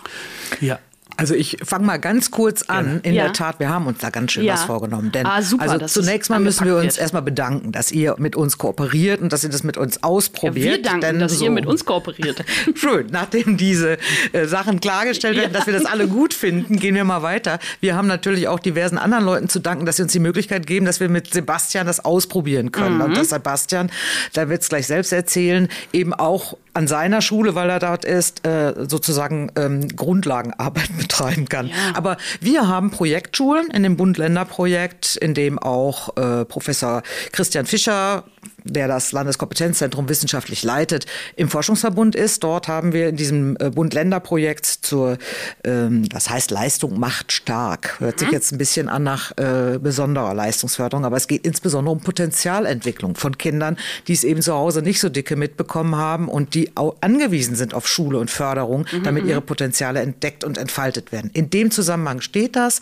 Ja. 0.61 0.79
Also 1.19 1.35
ich 1.35 1.57
fange 1.65 1.85
mal 1.85 1.97
ganz 1.99 2.31
kurz 2.31 2.63
an. 2.63 3.01
In 3.03 3.13
Ja. 3.13 3.25
der 3.25 3.33
Tat, 3.33 3.59
wir 3.59 3.69
haben 3.71 3.89
uns 3.89 3.99
da 3.99 4.11
ganz 4.11 4.31
schön 4.31 4.45
Ja. 4.45 4.53
was 4.55 4.63
vorgenommen. 4.63 5.11
Denn 5.11 5.27
Ah, 5.27 5.43
super, 5.43 5.69
also 5.69 5.87
zunächst 5.87 6.31
mal 6.31 6.39
müssen 6.39 6.65
wir 6.65 6.77
uns 6.77 6.85
wird. 6.95 6.99
erstmal 6.99 7.23
bedanken, 7.23 7.73
dass 7.73 7.91
ihr 7.91 8.15
mit 8.19 8.37
uns 8.37 8.57
kooperiert 8.57 9.21
und 9.21 9.33
dass 9.33 9.43
ihr 9.43 9.51
das 9.51 9.65
mit 9.65 9.77
uns 9.77 9.97
Ja, 9.97 10.03
ausprobiert. 10.05 10.65
wir 10.77 10.81
danken, 10.83 11.01
denn 11.01 11.19
dass 11.19 11.33
so 11.37 11.45
ihr 11.45 11.51
mit 11.51 11.67
uns 11.67 11.85
kooperiert. 11.85 12.45
Schön, 12.77 13.09
nachdem 13.11 13.57
diese 13.57 13.99
äh, 14.33 14.47
Sachen 14.47 14.81
klargestellt 14.81 15.37
werden, 15.37 15.53
dass 15.53 15.67
wir 15.67 15.73
das 15.75 15.87
alle 15.87 16.07
gut 16.07 16.35
finden, 16.35 16.77
gehen 16.79 16.95
wir 16.95 17.03
mal 17.03 17.23
weiter. 17.23 17.59
Wir 17.81 17.97
haben 17.97 18.07
natürlich 18.07 18.47
auch 18.47 18.61
diversen 18.61 18.97
anderen 18.97 19.25
Leuten 19.25 19.49
zu 19.49 19.59
danken, 19.59 19.87
dass 19.87 19.97
sie 19.97 20.03
uns 20.05 20.13
die 20.13 20.21
Möglichkeit 20.21 20.69
geben, 20.69 20.87
dass 20.87 21.01
wir 21.01 21.09
mit 21.09 21.35
Sebastian 21.35 21.85
das 21.85 22.05
ausprobieren 22.05 22.71
können. 22.71 22.95
Mhm. 22.99 23.01
Und 23.03 23.17
dass 23.17 23.31
Sebastian, 23.31 23.91
da 24.35 24.49
wird 24.49 24.63
es 24.63 24.69
gleich 24.69 24.87
selbst 24.87 25.13
erzählen, 25.13 25.69
eben 25.93 26.15
auch 26.15 26.57
an 26.79 26.87
seiner 26.87 27.21
Schule, 27.23 27.57
weil 27.57 27.69
er 27.71 27.81
dort 27.81 28.05
ist, 28.05 28.47
äh, 28.47 28.73
sozusagen 28.87 29.51
ähm, 29.57 29.89
Grundlagenarbeit 29.89 30.97
betreiben 30.99 31.49
kann. 31.49 31.73
Aber 31.95 32.17
wir 32.41 32.69
haben 32.69 32.93
Projektschulen 32.93 33.69
in 33.71 33.83
dem 33.83 33.97
Bund-Länder-Projekt, 33.97 35.17
in 35.17 35.35
dem 35.35 35.59
auch 35.59 36.17
äh, 36.17 36.45
Professor 36.45 37.03
Christian 37.33 37.67
Fischer 37.67 38.23
der 38.73 38.89
das 38.89 39.13
Landeskompetenzzentrum 39.13 40.09
wissenschaftlich 40.09 40.63
leitet, 40.63 41.07
im 41.37 41.49
Forschungsverbund 41.49 42.15
ist. 42.15 42.45
Dort 42.45 42.69
haben 42.69 42.93
wir 42.93 43.09
in 43.09 43.17
diesem 43.17 43.57
äh, 43.59 43.71
Bund-Länder-Projekt 43.71 44.67
zur, 44.67 45.19
ähm, 45.65 46.09
das 46.09 46.31
heißt 46.31 46.51
Leistung 46.51 46.99
macht 46.99 47.33
stark. 47.33 48.01
Hört 48.01 48.19
sich 48.19 48.31
jetzt 48.31 48.53
ein 48.53 48.59
bisschen 48.59 48.89
an 48.89 49.03
nach 49.03 49.33
äh, 49.37 49.79
besonderer 49.79 50.35
Leistungsförderung, 50.35 51.05
aber 51.05 51.17
es 51.17 51.27
geht 51.27 51.47
insbesondere 51.47 51.93
um 51.93 52.01
Potenzialentwicklung 52.01 53.15
von 53.17 53.39
Kindern, 53.39 53.77
die 54.07 54.13
es 54.13 54.25
eben 54.25 54.43
zu 54.43 54.55
Hause 54.55 54.83
nicht 54.83 55.01
so 55.01 55.09
dicke 55.09 55.37
mitbekommen 55.37 55.97
haben 55.97 56.29
und 56.29 56.55
die 56.55 56.77
auch 56.77 56.97
angewiesen 57.01 57.57
sind 57.57 57.75
auf 57.75 57.87
Schule 57.89 58.19
und 58.19 58.31
Förderung, 58.31 58.87
damit 59.05 59.25
ihre 59.25 59.41
Potenziale 59.41 60.01
entdeckt 60.01 60.45
und 60.45 60.59
entfaltet 60.59 61.13
werden. 61.13 61.31
In 61.33 61.51
dem 61.51 61.71
Zusammenhang 61.71 62.21
steht 62.21 62.57
das 62.57 62.81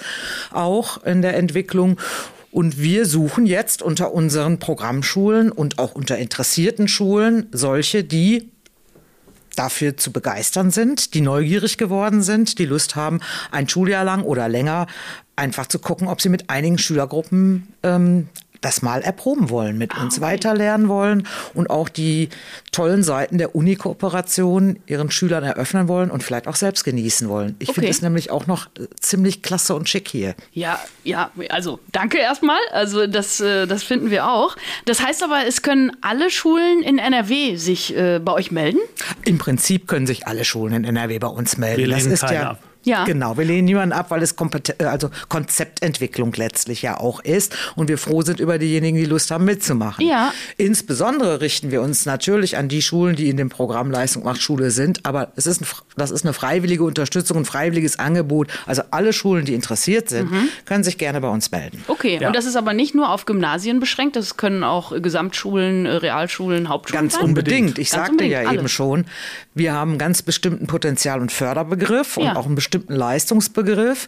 auch 0.53 1.03
in 1.05 1.23
der 1.23 1.37
Entwicklung. 1.37 1.99
Und 2.57 2.79
wir 2.79 3.05
suchen 3.05 3.45
jetzt 3.45 3.83
unter 3.83 4.15
unseren 4.15 4.59
Programmschulen 4.59 5.53
und 5.53 5.79
auch 5.79 5.95
unter 5.95 6.17
interessierten 6.17 6.89
Schulen 6.89 7.49
solche, 7.53 8.03
die 8.03 8.51
dafür 9.57 9.99
zu 9.99 10.11
begeistern 10.11 10.71
sind, 10.71 11.13
die 11.13 11.21
neugierig 11.21 11.77
geworden 11.77 12.23
sind, 12.23 12.59
die 12.59 12.65
Lust 12.65 12.97
haben, 12.97 13.21
ein 13.51 13.69
Schuljahr 13.69 14.05
lang 14.05 14.23
oder 14.23 14.49
länger 14.49 14.87
einfach 15.37 15.67
zu 15.67 15.79
gucken, 15.79 16.09
ob 16.09 16.23
sie 16.23 16.31
mit 16.31 16.49
einigen 16.49 16.79
Schülergruppen 16.79 17.75
ähm, 17.83 18.31
das 18.61 18.83
mal 18.83 19.03
erproben 19.03 19.51
wollen, 19.51 19.79
mit 19.79 19.97
uns 19.97 20.21
weiterlernen 20.21 20.89
wollen 20.89 21.27
und 21.55 21.71
auch 21.71 21.89
die 21.89 22.29
tollen 22.73 23.03
Seiten 23.03 23.39
der 23.39 23.55
Uni-Kooperation 23.55 24.79
ihren 24.87 25.11
Schülern 25.11 25.45
eröffnen 25.45 25.89
wollen 25.89 26.11
und 26.11 26.23
vielleicht 26.23 26.47
auch 26.49 26.57
selbst 26.57 26.85
genießen 26.85 27.29
wollen. 27.29 27.57
Ich 27.59 27.69
finde 27.69 27.87
Okay. 27.87 27.91
es 27.91 28.03
nämlich 28.03 28.31
auch 28.31 28.47
noch 28.47 28.67
äh, 28.79 28.87
ziemlich 29.01 29.43
klasse 29.43 29.75
und 29.75 29.89
schick 29.89 30.09
hier. 30.09 30.35
Ja, 30.53 30.81
ja, 31.05 31.31
also 31.51 31.79
danke 31.93 32.19
erstmal. 32.19 32.59
Also 32.73 33.07
das, 33.07 33.41
äh, 33.41 33.67
das 33.67 33.83
finden 33.83 34.11
wir 34.11 34.29
auch. 34.29 34.57
Das 34.85 35.01
heißt 35.01 35.23
aber, 35.23 35.47
es 35.47 35.63
können 35.63 35.93
alle 36.01 36.31
Schulen 36.31 36.83
in 36.83 36.99
NRW 36.99 37.57
sich 37.57 37.97
äh, 37.97 38.19
bei 38.19 38.33
euch 38.33 38.51
melden? 38.51 38.79
Im 39.25 39.39
Prinzip 39.39 39.87
können 39.87 40.07
sich 40.07 40.27
alle 40.27 40.45
Schulen 40.45 40.75
in 40.75 40.85
NRW 40.85 41.19
bei 41.19 41.29
uns 41.29 41.57
melden. 41.57 41.79
Wir 41.83 41.89
das 41.89 42.07
ist 42.07 42.23
ja 42.23 42.51
ab. 42.51 42.59
Ja. 42.87 43.05
Genau, 43.05 43.37
wir 43.37 43.45
lehnen 43.45 43.65
niemanden 43.67 43.93
ab, 43.93 44.11
weil 44.11 44.23
es 44.23 44.37
Kompet- 44.39 44.81
äh, 44.81 44.85
also 44.85 45.11
Konzeptentwicklung 45.29 46.33
letztlich 46.37 46.83
ja 46.83 46.99
auch 46.99 47.21
ist 47.21 47.57
und 47.77 47.89
wir 47.89 47.99
froh 47.99 48.23
sind 48.23 48.41
über 48.41 48.59
diejenigen, 48.59 48.97
die 48.97 49.05
Lust 49.05 49.31
haben 49.31 49.45
mitzumachen. 49.45 50.07
Ja. 50.07 50.33
Insbesondere 50.57 51.41
richten 51.41 51.71
wir 51.71 51.83
uns 51.83 52.07
natürlich 52.07 52.57
an 52.57 52.69
die 52.69 52.83
Schulen, 52.83 53.17
die 53.17 53.29
in 53.29 53.37
dem 53.37 53.49
Programm 53.49 53.91
Leistung 53.91 54.25
macht 54.25 54.41
Schule 54.43 54.71
sind, 54.71 55.05
aber 55.05 55.33
es 55.37 55.47
ist 55.47 55.61
ein, 55.63 55.67
das 55.97 56.11
ist 56.11 56.25
eine 56.25 56.33
freiwillige 56.33 56.85
Unterstützung, 56.85 57.39
ein 57.39 57.45
freiwilliges 57.45 57.99
Angebot. 57.99 58.49
Also 58.67 58.83
alle 58.91 59.13
Schulen, 59.13 59.45
die 59.45 59.55
interessiert 59.55 60.09
sind, 60.09 60.31
können 60.65 60.85
sich 60.85 60.99
gerne 60.99 61.21
bei 61.21 61.29
uns 61.29 61.51
melden. 61.51 61.83
Okay, 61.89 62.19
Ja. 62.21 62.29
und 62.29 62.37
das 62.37 62.45
ist 62.47 62.57
aber 62.57 62.73
nicht 62.73 62.95
nur 62.95 63.11
auf 63.11 63.25
Gymnasien 63.27 63.81
beschränkt, 63.81 64.17
das 64.17 64.37
können 64.37 64.63
auch 64.65 64.93
Gesamtschulen, 65.01 65.87
äh, 65.87 65.91
Realschulen, 65.97 66.69
Hauptschulen 66.69 67.03
Ganz 67.05 67.15
sein? 67.15 67.25
unbedingt. 67.25 67.79
Ich 67.79 67.91
Ganz 67.91 67.91
sagte 67.91 68.11
unbedingt, 68.13 68.33
ja 68.33 68.49
alle. 68.49 68.59
eben 68.59 68.69
schon, 68.69 69.07
wir 69.55 69.73
haben 69.73 69.91
einen 69.93 69.99
ganz 69.99 70.23
bestimmten 70.23 70.67
Potenzial- 70.67 71.21
und 71.21 71.33
Förderbegriff 71.33 72.17
Ja. 72.17 72.31
und 72.31 72.37
auch 72.37 72.47
einen 72.47 72.55
bestimmten 72.55 72.76
Leistungsbegriff. 72.89 74.07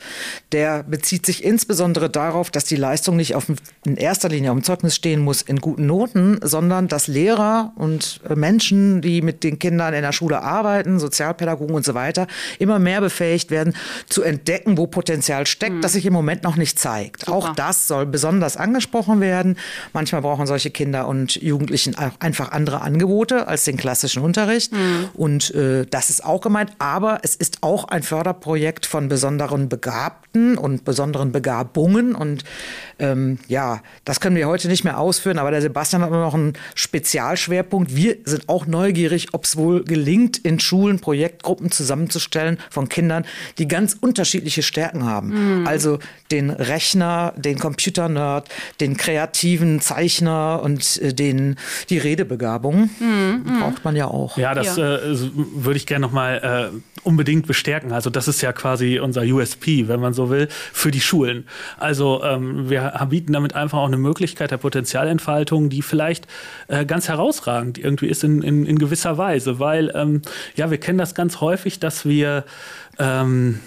Der 0.52 0.82
bezieht 0.82 1.26
sich 1.26 1.44
insbesondere 1.44 2.10
darauf, 2.10 2.50
dass 2.50 2.64
die 2.64 2.76
Leistung 2.76 3.16
nicht 3.16 3.34
auf, 3.34 3.46
in 3.84 3.96
erster 3.96 4.28
Linie 4.28 4.50
auf 4.50 4.58
dem 4.58 4.64
Zeugnis 4.64 4.94
stehen 4.94 5.20
muss 5.20 5.42
in 5.42 5.60
guten 5.60 5.86
Noten, 5.86 6.38
sondern 6.42 6.88
dass 6.88 7.06
Lehrer 7.06 7.72
und 7.76 8.20
äh, 8.28 8.34
Menschen, 8.34 9.00
die 9.00 9.22
mit 9.22 9.44
den 9.44 9.58
Kindern 9.58 9.94
in 9.94 10.02
der 10.02 10.12
Schule 10.12 10.42
arbeiten, 10.42 10.98
Sozialpädagogen 10.98 11.74
und 11.74 11.84
so 11.84 11.94
weiter, 11.94 12.26
immer 12.58 12.78
mehr 12.78 13.00
befähigt 13.00 13.50
werden, 13.50 13.74
zu 14.08 14.22
entdecken, 14.22 14.78
wo 14.78 14.86
Potenzial 14.86 15.46
steckt, 15.46 15.82
das 15.84 15.92
sich 15.92 16.06
im 16.06 16.12
Moment 16.12 16.42
noch 16.42 16.56
nicht 16.56 16.78
zeigt. 16.78 17.28
Auch 17.28 17.54
das 17.54 17.88
soll 17.88 18.06
besonders 18.06 18.56
angesprochen 18.56 19.20
werden. 19.20 19.56
Manchmal 19.92 20.22
brauchen 20.22 20.46
solche 20.46 20.70
Kinder 20.70 21.08
und 21.08 21.36
Jugendlichen 21.36 21.94
einfach 21.96 22.52
andere 22.52 22.80
Angebote 22.82 23.46
als 23.48 23.64
den 23.64 23.76
klassischen 23.76 24.22
Unterricht. 24.22 24.72
Und 25.14 25.54
äh, 25.54 25.86
das 25.86 26.10
ist 26.10 26.24
auch 26.24 26.40
gemeint. 26.40 26.72
Aber 26.78 27.20
es 27.22 27.34
ist 27.34 27.58
auch 27.62 27.84
ein 27.84 28.02
Förderprojekt 28.02 28.57
von 28.86 29.08
besonderen 29.08 29.68
Begabten 29.68 30.58
und 30.58 30.84
besonderen 30.84 31.32
Begabungen. 31.32 32.14
Und 32.14 32.44
ähm, 32.98 33.38
ja, 33.48 33.82
das 34.04 34.20
können 34.20 34.36
wir 34.36 34.48
heute 34.48 34.68
nicht 34.68 34.84
mehr 34.84 34.98
ausführen. 34.98 35.38
Aber 35.38 35.50
der 35.50 35.62
Sebastian 35.62 36.02
hat 36.02 36.10
nur 36.10 36.20
noch 36.20 36.34
einen 36.34 36.54
Spezialschwerpunkt. 36.74 37.94
Wir 37.94 38.16
sind 38.24 38.48
auch 38.48 38.66
neugierig, 38.66 39.28
ob 39.32 39.44
es 39.44 39.56
wohl 39.56 39.84
gelingt, 39.84 40.38
in 40.38 40.58
Schulen 40.60 40.98
Projektgruppen 41.00 41.70
zusammenzustellen 41.70 42.58
von 42.70 42.88
Kindern, 42.88 43.24
die 43.58 43.68
ganz 43.68 43.96
unterschiedliche 44.00 44.62
Stärken 44.62 45.04
haben. 45.04 45.66
Also 45.66 45.98
den 46.30 46.50
Rechner, 46.50 47.32
den 47.36 47.58
Computernerd, 47.58 48.48
den 48.80 48.96
kreativen 48.96 49.80
Zeichner 49.80 50.60
und 50.62 51.00
äh, 51.00 51.14
den, 51.14 51.56
die 51.90 51.98
Redebegabung. 51.98 52.90
Braucht 53.60 53.84
man 53.84 53.96
ja 53.96 54.06
auch. 54.08 54.36
Ja, 54.36 54.54
das 54.54 54.76
Äh, 54.78 54.98
würde 55.54 55.76
ich 55.76 55.86
gerne 55.86 56.04
nochmal 56.06 56.70
äh, 56.74 56.78
unbedingt 57.04 57.46
bestärken. 57.46 57.92
Also 57.92 58.10
das 58.10 58.28
ist 58.28 58.42
ja 58.42 58.52
quasi 58.52 58.98
unser 58.98 59.22
USP, 59.22 59.88
wenn 59.88 60.00
man 60.00 60.12
so 60.12 60.30
will, 60.30 60.48
für 60.72 60.90
die 60.90 61.00
Schulen. 61.00 61.46
Also 61.78 62.22
ähm, 62.22 62.68
wir 62.70 62.87
bieten 63.06 63.32
damit 63.32 63.54
einfach 63.54 63.78
auch 63.78 63.86
eine 63.86 63.96
Möglichkeit 63.96 64.50
der 64.50 64.58
Potenzialentfaltung, 64.58 65.68
die 65.68 65.82
vielleicht 65.82 66.26
äh, 66.68 66.84
ganz 66.84 67.08
herausragend 67.08 67.78
irgendwie 67.78 68.08
ist 68.08 68.24
in, 68.24 68.42
in, 68.42 68.66
in 68.66 68.78
gewisser 68.78 69.18
Weise, 69.18 69.58
weil 69.58 69.92
ähm, 69.94 70.22
ja, 70.56 70.70
wir 70.70 70.78
kennen 70.78 70.98
das 70.98 71.14
ganz 71.14 71.40
häufig, 71.40 71.80
dass 71.80 72.04
wir 72.04 72.44
ähm, 72.98 73.60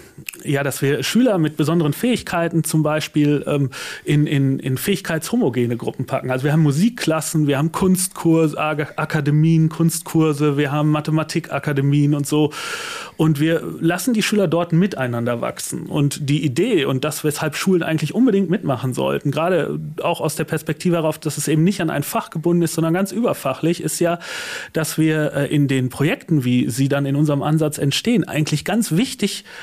ja, 0.44 0.62
dass 0.62 0.82
wir 0.82 1.02
Schüler 1.02 1.38
mit 1.38 1.56
besonderen 1.56 1.92
Fähigkeiten 1.92 2.64
zum 2.64 2.82
Beispiel 2.82 3.44
ähm, 3.46 3.70
in, 4.04 4.26
in, 4.26 4.58
in 4.58 4.76
fähigkeitshomogene 4.76 5.76
Gruppen 5.76 6.06
packen. 6.06 6.30
Also 6.30 6.44
wir 6.44 6.52
haben 6.52 6.62
Musikklassen, 6.62 7.46
wir 7.46 7.58
haben 7.58 7.72
Kunstkurse, 7.72 8.56
Ag- 8.58 8.94
Akademien, 8.96 9.68
Kunstkurse, 9.68 10.56
wir 10.58 10.70
haben 10.70 10.90
Mathematikakademien 10.90 12.14
und 12.14 12.26
so. 12.26 12.52
Und 13.16 13.40
wir 13.40 13.62
lassen 13.80 14.14
die 14.14 14.22
Schüler 14.22 14.48
dort 14.48 14.72
miteinander 14.72 15.40
wachsen. 15.40 15.86
Und 15.86 16.28
die 16.28 16.44
Idee 16.44 16.84
und 16.84 17.04
das, 17.04 17.24
weshalb 17.24 17.56
Schulen 17.56 17.82
eigentlich 17.82 18.14
unbedingt 18.14 18.50
mitmachen 18.50 18.94
sollten, 18.94 19.30
gerade 19.30 19.78
auch 20.02 20.20
aus 20.20 20.36
der 20.36 20.44
Perspektive 20.44 20.96
darauf, 20.96 21.18
dass 21.18 21.38
es 21.38 21.48
eben 21.48 21.64
nicht 21.64 21.80
an 21.80 21.90
ein 21.90 22.02
Fach 22.02 22.30
gebunden 22.30 22.62
ist, 22.62 22.74
sondern 22.74 22.94
ganz 22.94 23.12
überfachlich, 23.12 23.82
ist 23.82 23.98
ja, 23.98 24.18
dass 24.72 24.98
wir 24.98 25.32
äh, 25.34 25.54
in 25.54 25.68
den 25.68 25.88
Projekten, 25.88 26.44
wie 26.44 26.68
sie 26.68 26.88
dann 26.88 27.06
in 27.06 27.16
unserem 27.16 27.42
Ansatz 27.42 27.78
entstehen, 27.78 28.24
eigentlich 28.24 28.64
ganz 28.64 28.92
wichtig 28.92 29.21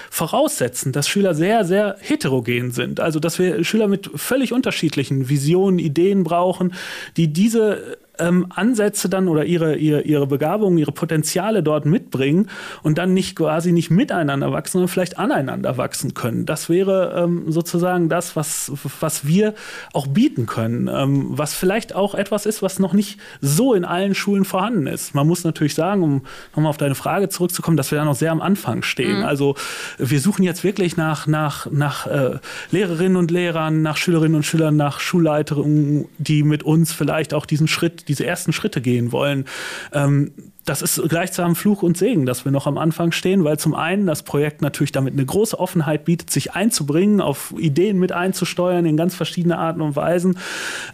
voraussetzen, 0.09 0.91
dass 0.91 1.07
Schüler 1.07 1.33
sehr, 1.33 1.65
sehr 1.65 1.97
heterogen 1.99 2.71
sind. 2.71 2.99
Also, 2.99 3.19
dass 3.19 3.39
wir 3.39 3.63
Schüler 3.63 3.87
mit 3.87 4.09
völlig 4.15 4.53
unterschiedlichen 4.53 5.29
Visionen, 5.29 5.79
Ideen 5.79 6.23
brauchen, 6.23 6.73
die 7.17 7.31
diese 7.31 7.97
ähm, 8.19 8.47
Ansätze 8.49 9.09
dann 9.09 9.27
oder 9.27 9.45
ihre, 9.45 9.75
ihre, 9.75 10.01
ihre 10.01 10.27
Begabungen, 10.27 10.77
ihre 10.77 10.91
Potenziale 10.91 11.63
dort 11.63 11.85
mitbringen 11.85 12.47
und 12.83 12.97
dann 12.97 13.13
nicht 13.13 13.35
quasi 13.35 13.71
nicht 13.71 13.89
miteinander 13.89 14.51
wachsen, 14.51 14.73
sondern 14.73 14.89
vielleicht 14.89 15.17
aneinander 15.17 15.77
wachsen 15.77 16.13
können. 16.13 16.45
Das 16.45 16.69
wäre 16.69 17.23
ähm, 17.23 17.51
sozusagen 17.51 18.09
das, 18.09 18.35
was, 18.35 18.71
was 18.99 19.25
wir 19.25 19.53
auch 19.93 20.07
bieten 20.07 20.45
können, 20.45 20.89
ähm, 20.93 21.27
was 21.29 21.53
vielleicht 21.53 21.95
auch 21.95 22.15
etwas 22.15 22.45
ist, 22.45 22.61
was 22.61 22.79
noch 22.79 22.93
nicht 22.93 23.19
so 23.41 23.73
in 23.73 23.85
allen 23.85 24.15
Schulen 24.15 24.45
vorhanden 24.45 24.87
ist. 24.87 25.15
Man 25.15 25.27
muss 25.27 25.43
natürlich 25.43 25.75
sagen, 25.75 26.03
um 26.03 26.21
nochmal 26.55 26.69
auf 26.69 26.77
deine 26.77 26.95
Frage 26.95 27.29
zurückzukommen, 27.29 27.77
dass 27.77 27.91
wir 27.91 27.97
da 27.97 28.05
noch 28.05 28.15
sehr 28.15 28.31
am 28.31 28.41
Anfang 28.41 28.83
stehen. 28.83 29.23
Also 29.23 29.55
wir 29.97 30.19
suchen 30.19 30.43
jetzt 30.43 30.63
wirklich 30.63 30.97
nach, 30.97 31.27
nach, 31.27 31.67
nach 31.71 32.07
äh, 32.07 32.39
Lehrerinnen 32.71 33.15
und 33.15 33.31
Lehrern, 33.31 33.81
nach 33.81 33.97
Schülerinnen 33.97 34.35
und 34.35 34.43
Schülern, 34.43 34.75
nach 34.75 34.99
Schulleiterinnen, 34.99 36.05
die 36.17 36.43
mit 36.43 36.63
uns 36.63 36.91
vielleicht 36.91 37.33
auch 37.33 37.45
diesen 37.45 37.67
Schritt, 37.67 38.08
diese 38.09 38.25
ersten 38.25 38.51
Schritte 38.51 38.81
gehen 38.81 39.11
wollen. 39.11 39.45
Ähm, 39.93 40.31
das 40.65 40.81
ist 40.81 41.01
gleichsam 41.09 41.55
Fluch 41.55 41.81
und 41.81 41.97
Segen, 41.97 42.25
dass 42.25 42.45
wir 42.45 42.51
noch 42.51 42.67
am 42.67 42.77
Anfang 42.77 43.11
stehen, 43.11 43.43
weil 43.43 43.57
zum 43.57 43.73
einen 43.73 44.05
das 44.05 44.23
Projekt 44.23 44.61
natürlich 44.61 44.91
damit 44.91 45.13
eine 45.13 45.25
große 45.25 45.59
Offenheit 45.59 46.05
bietet, 46.05 46.29
sich 46.29 46.53
einzubringen, 46.53 47.21
auf 47.21 47.53
Ideen 47.57 47.97
mit 47.97 48.11
einzusteuern 48.11 48.85
in 48.85 48.97
ganz 48.97 49.15
verschiedene 49.15 49.57
Arten 49.57 49.81
und 49.81 49.95
Weisen. 49.95 50.37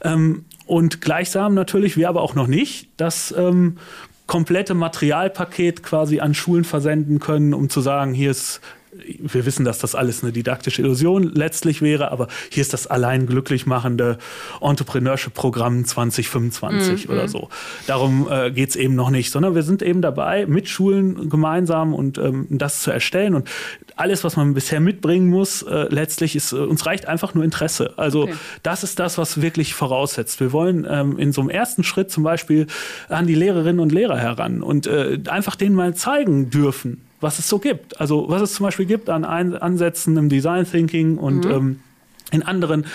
Ähm, 0.03 0.45
und 0.65 1.01
gleichsam 1.01 1.53
natürlich, 1.53 1.97
wir 1.97 2.09
aber 2.09 2.21
auch 2.21 2.35
noch 2.35 2.47
nicht, 2.47 2.89
das 2.97 3.33
ähm, 3.37 3.77
komplette 4.27 4.73
Materialpaket 4.73 5.83
quasi 5.83 6.19
an 6.19 6.33
Schulen 6.33 6.63
versenden 6.63 7.19
können, 7.19 7.53
um 7.53 7.69
zu 7.69 7.81
sagen, 7.81 8.13
hier 8.13 8.31
ist 8.31 8.61
wir 9.19 9.45
wissen, 9.45 9.65
dass 9.65 9.79
das 9.79 9.95
alles 9.95 10.23
eine 10.23 10.31
didaktische 10.31 10.81
Illusion 10.81 11.23
letztlich 11.23 11.81
wäre, 11.81 12.11
aber 12.11 12.27
hier 12.49 12.61
ist 12.61 12.73
das 12.73 12.87
allein 12.87 13.27
glücklich 13.27 13.65
machende 13.65 14.17
Entrepreneurship-Programm 14.61 15.85
2025 15.85 17.07
mhm. 17.07 17.13
oder 17.13 17.27
so. 17.27 17.49
Darum 17.87 18.27
äh, 18.29 18.51
geht 18.51 18.69
es 18.69 18.75
eben 18.75 18.95
noch 18.95 19.09
nicht, 19.09 19.31
sondern 19.31 19.55
wir 19.55 19.63
sind 19.63 19.81
eben 19.81 20.01
dabei, 20.01 20.45
mit 20.45 20.69
Schulen 20.69 21.29
gemeinsam 21.29 21.93
und 21.93 22.17
ähm, 22.17 22.47
das 22.49 22.81
zu 22.81 22.91
erstellen. 22.91 23.35
Und 23.35 23.49
alles, 23.95 24.23
was 24.23 24.35
man 24.35 24.53
bisher 24.53 24.79
mitbringen 24.79 25.29
muss, 25.29 25.61
äh, 25.61 25.87
letztlich 25.89 26.35
ist, 26.35 26.51
äh, 26.51 26.57
uns 26.57 26.85
reicht 26.85 27.07
einfach 27.07 27.33
nur 27.33 27.43
Interesse. 27.43 27.93
Also 27.97 28.23
okay. 28.23 28.33
das 28.63 28.83
ist 28.83 28.99
das, 28.99 29.17
was 29.17 29.41
wirklich 29.41 29.73
voraussetzt. 29.73 30.39
Wir 30.39 30.51
wollen 30.51 30.87
ähm, 30.89 31.17
in 31.17 31.31
so 31.31 31.41
einem 31.41 31.49
ersten 31.49 31.83
Schritt 31.83 32.11
zum 32.11 32.23
Beispiel 32.23 32.67
an 33.09 33.27
die 33.27 33.35
Lehrerinnen 33.35 33.79
und 33.79 33.91
Lehrer 33.91 34.17
heran 34.17 34.61
und 34.61 34.87
äh, 34.87 35.19
einfach 35.27 35.55
denen 35.55 35.75
mal 35.75 35.95
zeigen 35.95 36.49
dürfen, 36.49 37.01
was 37.25 37.39
es 37.39 37.49
so 37.49 37.57
gibt. 37.57 37.99
Also 37.99 38.25
was 38.29 38.41
es 38.43 38.53
zum 38.53 38.65
Beispiel 38.65 38.85
gibt 38.85 39.09
an 39.09 39.25
Ein 39.25 39.55
Ansätzen 39.55 40.15
im 40.15 40.29
Design 40.29 40.69
Thinking 40.69 41.17
und 41.17 41.45
mhm. 41.45 41.51
ähm, 41.51 41.79
in 42.31 42.43
anderen 42.43 42.85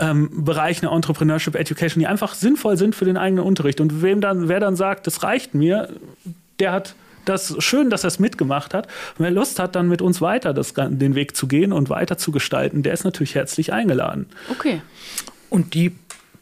ähm, 0.00 0.44
Bereichen 0.44 0.82
der 0.82 0.90
Entrepreneurship 0.90 1.54
Education, 1.54 2.00
die 2.00 2.08
einfach 2.08 2.34
sinnvoll 2.34 2.76
sind 2.76 2.96
für 2.96 3.04
den 3.04 3.16
eigenen 3.16 3.44
Unterricht. 3.44 3.80
Und 3.80 4.02
wem 4.02 4.20
dann, 4.20 4.48
wer 4.48 4.58
dann 4.58 4.74
sagt, 4.74 5.06
das 5.06 5.22
reicht 5.22 5.54
mir, 5.54 5.88
der 6.58 6.72
hat 6.72 6.94
das 7.26 7.56
schön, 7.60 7.90
dass 7.90 8.02
er 8.02 8.08
es 8.08 8.18
mitgemacht 8.18 8.74
hat. 8.74 8.86
Und 9.18 9.24
wer 9.24 9.30
Lust 9.30 9.60
hat, 9.60 9.76
dann 9.76 9.88
mit 9.88 10.02
uns 10.02 10.20
weiter 10.20 10.52
das, 10.52 10.74
den 10.74 11.14
Weg 11.14 11.36
zu 11.36 11.46
gehen 11.46 11.72
und 11.72 11.88
weiter 11.88 12.18
zu 12.18 12.32
gestalten, 12.32 12.82
der 12.82 12.92
ist 12.92 13.04
natürlich 13.04 13.36
herzlich 13.36 13.72
eingeladen. 13.72 14.26
Okay. 14.50 14.82
Und 15.48 15.74
die 15.74 15.92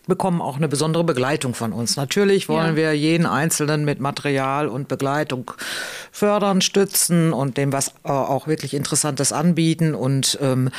bekommen 0.07 0.41
auch 0.41 0.57
eine 0.57 0.69
besondere 0.69 1.05
Begleitung 1.05 1.55
von 1.55 1.73
uns. 1.73 1.97
Natürlich 1.97 2.49
wollen 2.49 2.71
ja. 2.71 2.77
wir 2.77 2.93
jeden 2.97 3.27
Einzelnen 3.27 3.85
mit 3.85 4.01
Material 4.01 4.69
und 4.69 4.89
Begleitung 4.89 5.51
fördern, 6.13 6.61
stützen 6.61 7.33
und 7.33 7.57
dem 7.57 7.73
was 7.73 7.89
äh, 8.05 8.11
auch 8.11 8.47
wirklich 8.47 8.75
Interessantes 8.75 9.33
anbieten 9.33 9.95
und 9.95 10.39
ähm, 10.41 10.71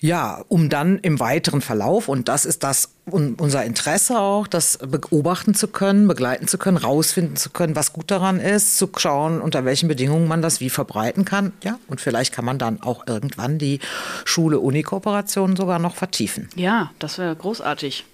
ja, 0.00 0.44
um 0.48 0.68
dann 0.68 0.98
im 0.98 1.18
weiteren 1.18 1.60
Verlauf, 1.60 2.08
und 2.08 2.28
das 2.28 2.44
ist 2.44 2.62
das 2.62 2.90
unser 3.10 3.64
Interesse 3.64 4.18
auch, 4.18 4.46
das 4.46 4.78
beobachten 4.78 5.54
zu 5.54 5.68
können, 5.68 6.08
begleiten 6.08 6.48
zu 6.48 6.58
können, 6.58 6.76
rausfinden 6.76 7.36
zu 7.36 7.50
können, 7.50 7.76
was 7.76 7.92
gut 7.92 8.10
daran 8.10 8.40
ist, 8.40 8.76
zu 8.76 8.88
schauen, 8.96 9.40
unter 9.40 9.64
welchen 9.64 9.88
Bedingungen 9.88 10.28
man 10.28 10.42
das 10.42 10.60
wie 10.60 10.70
verbreiten 10.70 11.24
kann. 11.24 11.52
Ja, 11.62 11.78
und 11.88 12.00
vielleicht 12.00 12.32
kann 12.32 12.44
man 12.44 12.58
dann 12.58 12.82
auch 12.82 13.06
irgendwann 13.06 13.58
die 13.58 13.80
Schule-Uni-Kooperation 14.24 15.56
sogar 15.56 15.78
noch 15.78 15.96
vertiefen. 15.96 16.48
Ja, 16.56 16.90
das 16.98 17.18
wäre 17.18 17.34
großartig. 17.34 18.04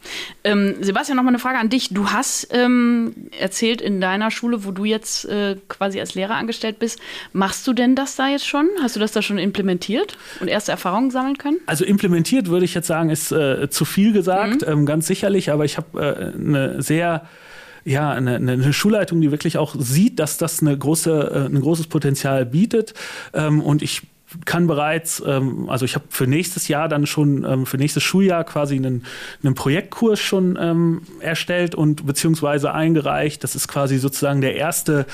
Ähm, 0.45 0.77
Sebastian, 0.81 1.17
noch 1.17 1.25
mal 1.25 1.31
eine 1.31 1.39
Frage 1.39 1.59
an 1.59 1.69
dich. 1.69 1.91
Du 1.91 2.11
hast 2.11 2.49
ähm, 2.51 3.15
erzählt 3.39 3.81
in 3.81 4.01
deiner 4.01 4.31
Schule, 4.31 4.65
wo 4.65 4.71
du 4.71 4.85
jetzt 4.85 5.25
äh, 5.27 5.57
quasi 5.69 6.01
als 6.01 6.15
Lehrer 6.15 6.35
angestellt 6.35 6.79
bist, 6.79 6.99
machst 7.33 7.67
du 7.67 7.73
denn 7.73 7.95
das 7.95 8.17
da 8.17 8.29
jetzt 8.29 8.47
schon? 8.47 8.69
Hast 8.83 8.97
du 8.97 9.01
das 9.01 9.13
da 9.13 9.23
schon 9.23 9.39
implementiert 9.39 10.17
und 10.41 10.49
erste 10.49 10.73
Erfahrungen 10.73 11.11
sammeln 11.11 11.39
können? 11.39 11.59
Also 11.67 11.85
implementiert 11.85 12.49
würde 12.49 12.65
ich 12.65 12.75
jetzt 12.75 12.87
sagen, 12.87 13.11
ist 13.11 13.33
äh, 13.33 13.69
zu 13.71 13.85
viel 13.85 14.13
gesagt. 14.13 14.63
Mhm. 14.63 14.73
Ähm, 14.73 14.84
ganz 14.87 15.07
sicherlich, 15.07 15.51
aber 15.51 15.65
ich 15.65 15.77
habe 15.77 16.01
äh, 16.01 16.39
eine 16.39 16.83
sehr 16.83 17.27
ja, 17.85 18.11
eine, 18.11 18.37
eine 18.37 18.73
Schulleitung, 18.73 19.21
die 19.21 19.31
wirklich 19.31 19.59
auch 19.59 19.77
sieht, 19.79 20.19
dass 20.19 20.39
das 20.39 20.63
eine 20.63 20.77
große, 20.77 21.49
äh, 21.51 21.55
ein 21.55 21.61
großes 21.61 21.87
Potenzial 21.89 22.47
bietet. 22.47 22.95
Ähm, 23.35 23.61
und 23.61 23.83
ich 23.83 24.03
kann 24.47 24.67
bereits, 24.67 25.23
ähm, 25.25 25.69
also 25.69 25.85
ich 25.85 25.95
habe 25.95 26.07
für 26.09 26.27
nächstes 26.27 26.67
Jahr 26.69 26.89
dann 26.89 27.07
schon, 27.07 27.45
ähm, 27.45 27.67
für 27.67 27.77
nächstes 27.77 28.03
Schuljahr 28.03 28.45
quasi 28.45 28.77
einen, 28.77 29.05
einen 29.43 29.55
Projektkurs 29.55 30.19
schon 30.19 30.57
erstellt 31.21 31.75
und 31.75 32.07
beziehungsweise 32.07 32.73
eingereicht. 32.73 33.45
Das 33.45 33.55
ist 33.55 33.69
quasi 33.69 33.99
sozusagen 33.99 34.41
der 34.41 34.57
erste 34.57 35.07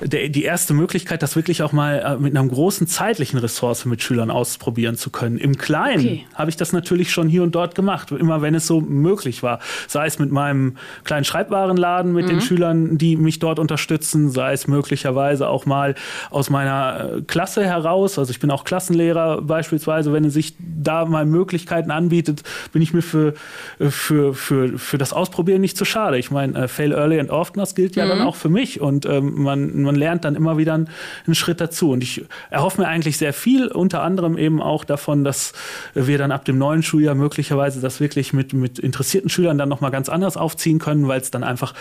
der, 0.00 0.28
die 0.28 0.44
erste 0.44 0.74
Möglichkeit, 0.74 1.22
das 1.22 1.36
wirklich 1.36 1.62
auch 1.62 1.72
mal 1.72 1.98
äh, 1.98 2.22
mit 2.22 2.36
einer 2.36 2.46
großen 2.46 2.86
zeitlichen 2.86 3.38
Ressource 3.38 3.84
mit 3.86 4.02
Schülern 4.02 4.30
ausprobieren 4.30 4.96
zu 4.96 5.10
können. 5.10 5.38
Im 5.38 5.56
Kleinen 5.56 6.00
okay. 6.00 6.26
habe 6.34 6.50
ich 6.50 6.56
das 6.56 6.72
natürlich 6.72 7.10
schon 7.10 7.28
hier 7.28 7.42
und 7.42 7.54
dort 7.54 7.74
gemacht, 7.74 8.10
immer 8.10 8.42
wenn 8.42 8.54
es 8.54 8.66
so 8.66 8.80
möglich 8.80 9.42
war. 9.42 9.60
Sei 9.88 10.06
es 10.06 10.18
mit 10.18 10.30
meinem 10.30 10.76
kleinen 11.04 11.24
Schreibwarenladen 11.24 12.12
mit 12.12 12.26
mhm. 12.26 12.30
den 12.30 12.40
Schülern, 12.40 12.98
die 12.98 13.16
mich 13.16 13.38
dort 13.38 13.58
unterstützen, 13.58 14.30
sei 14.30 14.52
es 14.52 14.66
möglicherweise 14.66 15.48
auch 15.48 15.66
mal 15.66 15.94
aus 16.30 16.50
meiner 16.50 17.16
äh, 17.16 17.22
Klasse 17.22 17.64
heraus. 17.64 18.18
Also 18.18 18.30
ich 18.30 18.40
bin 18.40 18.50
auch 18.50 18.64
Klassenlehrer 18.64 19.40
beispielsweise, 19.42 20.12
wenn 20.12 20.24
es 20.24 20.34
sich 20.34 20.54
da 20.58 21.06
mal 21.06 21.24
Möglichkeiten 21.24 21.90
anbietet, 21.90 22.42
bin 22.72 22.82
ich 22.82 22.92
mir 22.92 23.02
für, 23.02 23.34
äh, 23.78 23.88
für, 23.88 24.34
für, 24.34 24.78
für 24.78 24.98
das 24.98 25.12
Ausprobieren 25.12 25.62
nicht 25.62 25.76
zu 25.76 25.86
schade. 25.86 26.18
Ich 26.18 26.30
meine, 26.30 26.68
fail 26.68 26.92
early 26.92 27.18
and 27.18 27.30
often, 27.30 27.60
das 27.60 27.74
gilt 27.74 27.96
ja 27.96 28.04
mhm. 28.04 28.08
dann 28.10 28.22
auch 28.22 28.36
für 28.36 28.50
mich 28.50 28.80
und 28.80 29.06
ähm, 29.06 29.42
man 29.42 29.85
man 29.86 29.94
lernt 29.94 30.24
dann 30.24 30.34
immer 30.34 30.58
wieder 30.58 30.74
einen, 30.74 30.88
einen 31.26 31.34
Schritt 31.34 31.60
dazu. 31.60 31.90
Und 31.92 32.02
ich 32.02 32.24
erhoffe 32.50 32.80
mir 32.80 32.88
eigentlich 32.88 33.16
sehr 33.16 33.32
viel, 33.32 33.68
unter 33.68 34.02
anderem 34.02 34.36
eben 34.36 34.60
auch 34.60 34.84
davon, 34.84 35.24
dass 35.24 35.52
wir 35.94 36.18
dann 36.18 36.32
ab 36.32 36.44
dem 36.44 36.58
neuen 36.58 36.82
Schuljahr 36.82 37.14
möglicherweise 37.14 37.80
das 37.80 38.00
wirklich 38.00 38.32
mit, 38.32 38.52
mit 38.52 38.78
interessierten 38.78 39.30
Schülern 39.30 39.58
dann 39.58 39.68
nochmal 39.68 39.90
ganz 39.90 40.08
anders 40.08 40.36
aufziehen 40.36 40.78
können, 40.78 41.08
weil 41.08 41.20
es 41.20 41.30
dann 41.30 41.44
einfach 41.44 41.74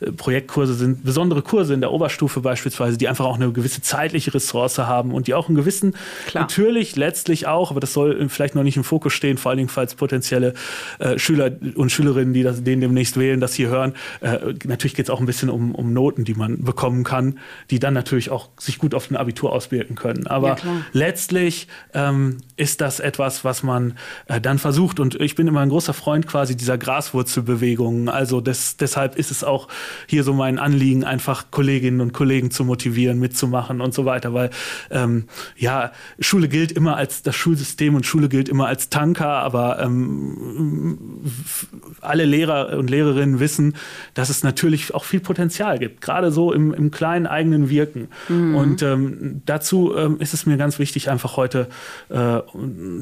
äh, 0.00 0.12
Projektkurse 0.12 0.74
sind, 0.74 1.04
besondere 1.04 1.42
Kurse 1.42 1.74
in 1.74 1.80
der 1.80 1.92
Oberstufe 1.92 2.40
beispielsweise, 2.40 2.96
die 2.98 3.08
einfach 3.08 3.24
auch 3.24 3.36
eine 3.36 3.52
gewisse 3.52 3.82
zeitliche 3.82 4.32
Ressource 4.32 4.78
haben 4.78 5.12
und 5.12 5.26
die 5.26 5.34
auch 5.34 5.48
einen 5.48 5.56
gewissen, 5.56 5.94
Klar. 6.26 6.44
natürlich 6.44 6.96
letztlich 6.96 7.46
auch, 7.46 7.70
aber 7.70 7.80
das 7.80 7.92
soll 7.92 8.28
vielleicht 8.28 8.54
noch 8.54 8.62
nicht 8.62 8.76
im 8.76 8.84
Fokus 8.84 9.12
stehen, 9.12 9.38
vor 9.38 9.50
allen 9.50 9.58
Dingen, 9.58 9.68
falls 9.68 9.94
potenzielle 9.94 10.54
äh, 10.98 11.18
Schüler 11.18 11.50
und 11.74 11.90
Schülerinnen, 11.90 12.34
die 12.34 12.42
das, 12.42 12.62
den 12.62 12.80
demnächst 12.80 13.18
wählen, 13.18 13.40
das 13.40 13.54
hier 13.54 13.68
hören. 13.68 13.94
Äh, 14.20 14.54
natürlich 14.64 14.94
geht 14.94 15.06
es 15.06 15.10
auch 15.10 15.20
ein 15.20 15.26
bisschen 15.26 15.50
um, 15.50 15.74
um 15.74 15.92
Noten, 15.92 16.24
die 16.24 16.34
man 16.34 16.62
bekommen 16.62 17.04
kann 17.04 17.38
die 17.70 17.78
dann 17.78 17.94
natürlich 17.94 18.30
auch 18.30 18.48
sich 18.58 18.78
gut 18.78 18.94
auf 18.94 19.10
ein 19.10 19.16
Abitur 19.16 19.52
auswirken 19.52 19.94
können. 19.94 20.26
Aber 20.26 20.48
ja, 20.48 20.56
letztlich 20.92 21.68
ähm, 21.94 22.38
ist 22.56 22.80
das 22.80 23.00
etwas, 23.00 23.44
was 23.44 23.62
man 23.62 23.96
äh, 24.26 24.40
dann 24.40 24.58
versucht. 24.58 25.00
Und 25.00 25.20
ich 25.20 25.34
bin 25.34 25.46
immer 25.46 25.60
ein 25.60 25.68
großer 25.68 25.94
Freund 25.94 26.26
quasi 26.26 26.56
dieser 26.56 26.78
Graswurzelbewegungen. 26.78 28.08
Also 28.08 28.40
des, 28.40 28.76
deshalb 28.76 29.16
ist 29.16 29.30
es 29.30 29.44
auch 29.44 29.68
hier 30.06 30.24
so 30.24 30.32
mein 30.32 30.58
Anliegen, 30.58 31.04
einfach 31.04 31.50
Kolleginnen 31.50 32.00
und 32.00 32.12
Kollegen 32.12 32.50
zu 32.50 32.64
motivieren, 32.64 33.18
mitzumachen 33.18 33.80
und 33.80 33.94
so 33.94 34.04
weiter. 34.04 34.34
Weil 34.34 34.50
ähm, 34.90 35.24
ja, 35.56 35.92
Schule 36.18 36.48
gilt 36.48 36.72
immer 36.72 36.96
als 36.96 37.22
das 37.22 37.36
Schulsystem 37.36 37.94
und 37.94 38.06
Schule 38.06 38.28
gilt 38.28 38.48
immer 38.48 38.66
als 38.66 38.88
Tanker, 38.90 39.28
aber 39.28 39.80
ähm, 39.80 41.22
alle 42.00 42.24
Lehrer 42.24 42.78
und 42.78 42.90
Lehrerinnen 42.90 43.40
wissen, 43.40 43.74
dass 44.14 44.28
es 44.28 44.42
natürlich 44.42 44.94
auch 44.94 45.04
viel 45.04 45.20
Potenzial 45.20 45.78
gibt. 45.78 46.00
Gerade 46.00 46.30
so 46.32 46.52
im, 46.52 46.72
im 46.72 46.90
kleinen 46.90 47.26
eigenen 47.36 47.68
Wirken. 47.70 48.08
Mhm. 48.28 48.54
Und 48.56 48.82
ähm, 48.82 49.42
dazu 49.46 49.94
ähm, 49.96 50.16
ist 50.20 50.34
es 50.34 50.46
mir 50.46 50.56
ganz 50.56 50.78
wichtig, 50.78 51.10
einfach 51.10 51.36
heute 51.36 51.68
äh, 52.08 52.40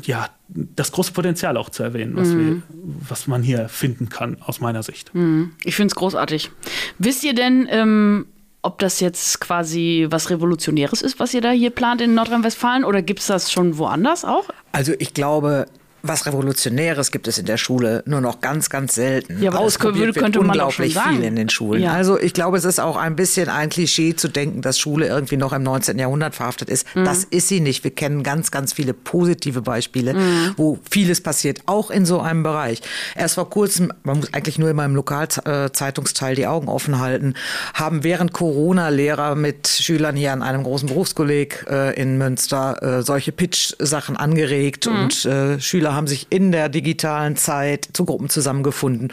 ja, 0.02 0.28
das 0.48 0.92
große 0.92 1.12
Potenzial 1.12 1.56
auch 1.56 1.70
zu 1.70 1.82
erwähnen, 1.82 2.16
was, 2.16 2.28
mhm. 2.28 2.38
wir, 2.38 2.62
was 3.08 3.26
man 3.26 3.42
hier 3.42 3.68
finden 3.68 4.08
kann, 4.08 4.36
aus 4.44 4.60
meiner 4.60 4.82
Sicht. 4.82 5.14
Mhm. 5.14 5.52
Ich 5.64 5.76
finde 5.76 5.92
es 5.92 5.94
großartig. 5.94 6.50
Wisst 6.98 7.24
ihr 7.24 7.34
denn, 7.34 7.66
ähm, 7.70 8.26
ob 8.62 8.78
das 8.78 9.00
jetzt 9.00 9.40
quasi 9.40 10.06
was 10.10 10.30
Revolutionäres 10.30 11.02
ist, 11.02 11.20
was 11.20 11.34
ihr 11.34 11.40
da 11.40 11.50
hier 11.50 11.70
plant 11.70 12.00
in 12.00 12.14
Nordrhein-Westfalen, 12.14 12.84
oder 12.84 13.02
gibt 13.02 13.20
es 13.20 13.26
das 13.26 13.52
schon 13.52 13.78
woanders 13.78 14.24
auch? 14.24 14.48
Also 14.72 14.92
ich 14.98 15.14
glaube, 15.14 15.66
was 16.06 16.26
Revolutionäres 16.26 17.10
gibt 17.10 17.26
es 17.28 17.38
in 17.38 17.46
der 17.46 17.56
Schule 17.56 18.02
nur 18.04 18.20
noch 18.20 18.42
ganz, 18.42 18.68
ganz 18.68 18.94
selten. 18.94 19.42
Ja, 19.42 19.50
aber 19.50 19.60
Ausprobiert 19.60 20.14
könnte, 20.14 20.38
wird 20.38 20.48
unglaublich 20.48 20.98
viel 20.98 21.24
in 21.24 21.34
den 21.34 21.48
Schulen. 21.48 21.82
Ja. 21.82 21.92
Also 21.92 22.20
ich 22.20 22.34
glaube, 22.34 22.58
es 22.58 22.66
ist 22.66 22.78
auch 22.78 22.96
ein 22.96 23.16
bisschen 23.16 23.48
ein 23.48 23.70
Klischee 23.70 24.14
zu 24.14 24.28
denken, 24.28 24.60
dass 24.60 24.78
Schule 24.78 25.06
irgendwie 25.06 25.38
noch 25.38 25.54
im 25.54 25.62
19. 25.62 25.98
Jahrhundert 25.98 26.34
verhaftet 26.34 26.68
ist. 26.68 26.86
Mhm. 26.94 27.06
Das 27.06 27.24
ist 27.24 27.48
sie 27.48 27.60
nicht. 27.60 27.84
Wir 27.84 27.90
kennen 27.90 28.22
ganz, 28.22 28.50
ganz 28.50 28.74
viele 28.74 28.92
positive 28.92 29.62
Beispiele, 29.62 30.12
mhm. 30.12 30.52
wo 30.58 30.78
vieles 30.88 31.22
passiert, 31.22 31.60
auch 31.64 31.90
in 31.90 32.04
so 32.04 32.20
einem 32.20 32.42
Bereich. 32.42 32.82
Erst 33.16 33.36
vor 33.36 33.48
kurzem, 33.48 33.90
man 34.02 34.18
muss 34.18 34.34
eigentlich 34.34 34.58
nur 34.58 34.68
in 34.68 34.76
meinem 34.76 34.94
Lokalzeitungsteil 34.96 36.34
die 36.34 36.46
Augen 36.46 36.68
offen 36.68 36.98
halten, 36.98 37.32
haben 37.72 38.04
während 38.04 38.34
Corona 38.34 38.90
Lehrer 38.90 39.36
mit 39.36 39.68
Schülern 39.68 40.16
hier 40.16 40.34
an 40.34 40.42
einem 40.42 40.64
großen 40.64 40.86
Berufskolleg 40.86 41.64
äh, 41.70 41.98
in 41.98 42.18
Münster 42.18 42.82
äh, 42.82 43.02
solche 43.02 43.32
Pitch-Sachen 43.32 44.18
angeregt 44.18 44.86
mhm. 44.86 44.96
und 44.96 45.24
äh, 45.24 45.58
Schüler 45.94 45.96
haben 45.96 46.06
sich 46.06 46.26
in 46.30 46.52
der 46.52 46.68
digitalen 46.68 47.36
Zeit 47.36 47.88
zu 47.92 48.04
Gruppen 48.04 48.28
zusammengefunden. 48.28 49.12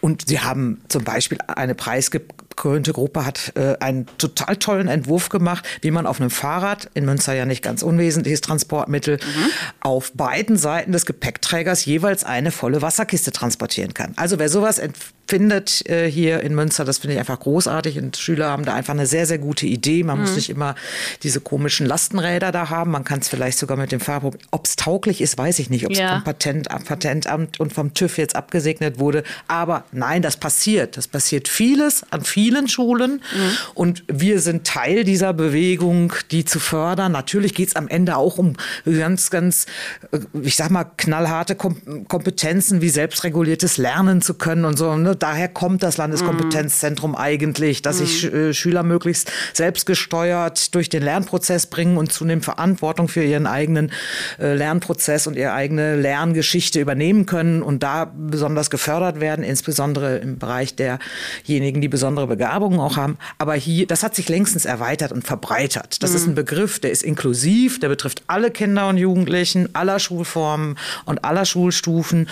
Und 0.00 0.28
sie 0.28 0.40
haben 0.40 0.80
zum 0.88 1.04
Beispiel 1.04 1.38
eine 1.46 1.74
preisgekrönte 1.74 2.92
Gruppe 2.92 3.24
hat 3.24 3.52
äh, 3.56 3.76
einen 3.80 4.06
total 4.18 4.56
tollen 4.56 4.88
Entwurf 4.88 5.28
gemacht, 5.28 5.66
wie 5.80 5.90
man 5.90 6.06
auf 6.06 6.20
einem 6.20 6.30
Fahrrad, 6.30 6.90
in 6.94 7.04
Münster 7.04 7.34
ja 7.34 7.44
nicht 7.44 7.62
ganz 7.62 7.82
unwesentliches 7.82 8.40
Transportmittel, 8.40 9.16
mhm. 9.16 9.50
auf 9.80 10.12
beiden 10.12 10.56
Seiten 10.56 10.92
des 10.92 11.06
Gepäckträgers 11.06 11.84
jeweils 11.84 12.24
eine 12.24 12.50
volle 12.50 12.82
Wasserkiste 12.82 13.32
transportieren 13.32 13.94
kann. 13.94 14.12
Also 14.16 14.38
wer 14.38 14.48
sowas 14.48 14.80
findet 15.26 15.88
äh, 15.88 16.10
hier 16.10 16.40
in 16.40 16.54
Münster. 16.54 16.84
Das 16.84 16.98
finde 16.98 17.14
ich 17.14 17.20
einfach 17.20 17.40
großartig. 17.40 17.98
Und 17.98 18.16
Schüler 18.16 18.50
haben 18.50 18.64
da 18.64 18.74
einfach 18.74 18.94
eine 18.94 19.06
sehr, 19.06 19.26
sehr 19.26 19.38
gute 19.38 19.66
Idee. 19.66 20.02
Man 20.02 20.16
mhm. 20.18 20.22
muss 20.22 20.36
nicht 20.36 20.50
immer 20.50 20.74
diese 21.22 21.40
komischen 21.40 21.86
Lastenräder 21.86 22.52
da 22.52 22.70
haben. 22.70 22.90
Man 22.90 23.04
kann 23.04 23.20
es 23.20 23.28
vielleicht 23.28 23.58
sogar 23.58 23.76
mit 23.76 23.92
dem 23.92 24.00
Fahrrad. 24.00 24.36
Ob 24.50 24.66
es 24.66 24.76
tauglich 24.76 25.20
ist, 25.20 25.38
weiß 25.38 25.58
ich 25.58 25.70
nicht. 25.70 25.86
Ob 25.86 25.92
es 25.92 25.98
ja. 25.98 26.14
vom 26.14 26.24
Patent, 26.24 26.68
Patentamt 26.68 27.60
und 27.60 27.72
vom 27.72 27.94
TÜV 27.94 28.18
jetzt 28.18 28.36
abgesegnet 28.36 28.98
wurde. 28.98 29.22
Aber 29.48 29.84
Nein, 29.92 30.22
das 30.22 30.36
passiert. 30.36 30.96
Das 30.96 31.06
passiert 31.06 31.48
vieles 31.48 32.04
an 32.10 32.22
vielen 32.24 32.66
Schulen. 32.66 33.22
Mhm. 33.34 33.50
Und 33.74 34.04
wir 34.08 34.40
sind 34.40 34.66
Teil 34.66 35.04
dieser 35.04 35.32
Bewegung, 35.34 36.14
die 36.30 36.44
zu 36.44 36.58
fördern. 36.58 37.12
Natürlich 37.12 37.54
geht 37.54 37.68
es 37.68 37.76
am 37.76 37.88
Ende 37.88 38.16
auch 38.16 38.38
um 38.38 38.54
ganz, 38.84 39.30
ganz, 39.30 39.66
äh, 40.10 40.18
ich 40.42 40.56
sag 40.56 40.70
mal, 40.70 40.84
knallharte 40.96 41.54
Kompetenzen 41.54 42.80
wie 42.80 42.88
selbstreguliertes 42.88 43.76
Lernen 43.76 44.22
zu 44.22 44.34
können 44.34 44.64
und 44.64 44.78
so. 44.78 44.96
Ne? 44.96 45.11
Daher 45.14 45.48
kommt 45.48 45.82
das 45.82 45.96
Landeskompetenzzentrum 45.96 47.12
mhm. 47.12 47.16
eigentlich, 47.16 47.82
dass 47.82 47.98
sich 47.98 48.30
mhm. 48.30 48.50
äh, 48.50 48.54
Schüler 48.54 48.82
möglichst 48.82 49.30
selbstgesteuert 49.52 50.74
durch 50.74 50.88
den 50.88 51.02
Lernprozess 51.02 51.66
bringen 51.66 51.96
und 51.96 52.12
zunehmend 52.12 52.44
Verantwortung 52.44 53.08
für 53.08 53.22
ihren 53.22 53.46
eigenen 53.46 53.92
äh, 54.38 54.54
Lernprozess 54.54 55.26
und 55.26 55.36
ihre 55.36 55.52
eigene 55.52 55.96
Lerngeschichte 55.96 56.80
übernehmen 56.80 57.26
können 57.26 57.62
und 57.62 57.82
da 57.82 58.12
besonders 58.14 58.70
gefördert 58.70 59.20
werden, 59.20 59.44
insbesondere 59.44 60.18
im 60.18 60.38
Bereich 60.38 60.74
derjenigen, 60.76 61.80
die 61.80 61.88
besondere 61.88 62.26
Begabungen 62.26 62.80
auch 62.80 62.96
haben. 62.96 63.18
Aber 63.38 63.54
hier, 63.54 63.86
das 63.86 64.02
hat 64.02 64.14
sich 64.14 64.28
längstens 64.28 64.64
erweitert 64.64 65.12
und 65.12 65.26
verbreitert. 65.26 66.02
Das 66.02 66.10
mhm. 66.10 66.16
ist 66.16 66.26
ein 66.28 66.34
Begriff, 66.34 66.78
der 66.78 66.90
ist 66.90 67.02
inklusiv, 67.02 67.80
der 67.80 67.88
betrifft 67.88 68.22
alle 68.26 68.50
Kinder 68.50 68.88
und 68.88 68.96
Jugendlichen, 68.96 69.74
aller 69.74 69.98
Schulformen 69.98 70.78
und 71.04 71.24
aller 71.24 71.44
Schulstufen. 71.44 72.28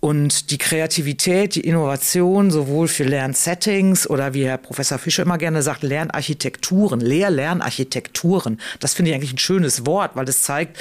Und 0.00 0.50
die 0.50 0.58
Kreativität, 0.58 1.54
die 1.54 1.60
Innovation, 1.60 2.23
sowohl 2.50 2.88
für 2.88 3.04
Lernsettings 3.04 4.08
oder 4.08 4.32
wie 4.32 4.46
Herr 4.46 4.56
Professor 4.56 4.98
Fischer 4.98 5.24
immer 5.24 5.36
gerne 5.36 5.62
sagt, 5.62 5.82
Lernarchitekturen, 5.82 7.00
Lehr-Lernarchitekturen. 7.00 8.60
Das 8.80 8.94
finde 8.94 9.10
ich 9.10 9.14
eigentlich 9.14 9.34
ein 9.34 9.38
schönes 9.38 9.84
Wort, 9.84 10.16
weil 10.16 10.24
das 10.24 10.40
zeigt, 10.42 10.78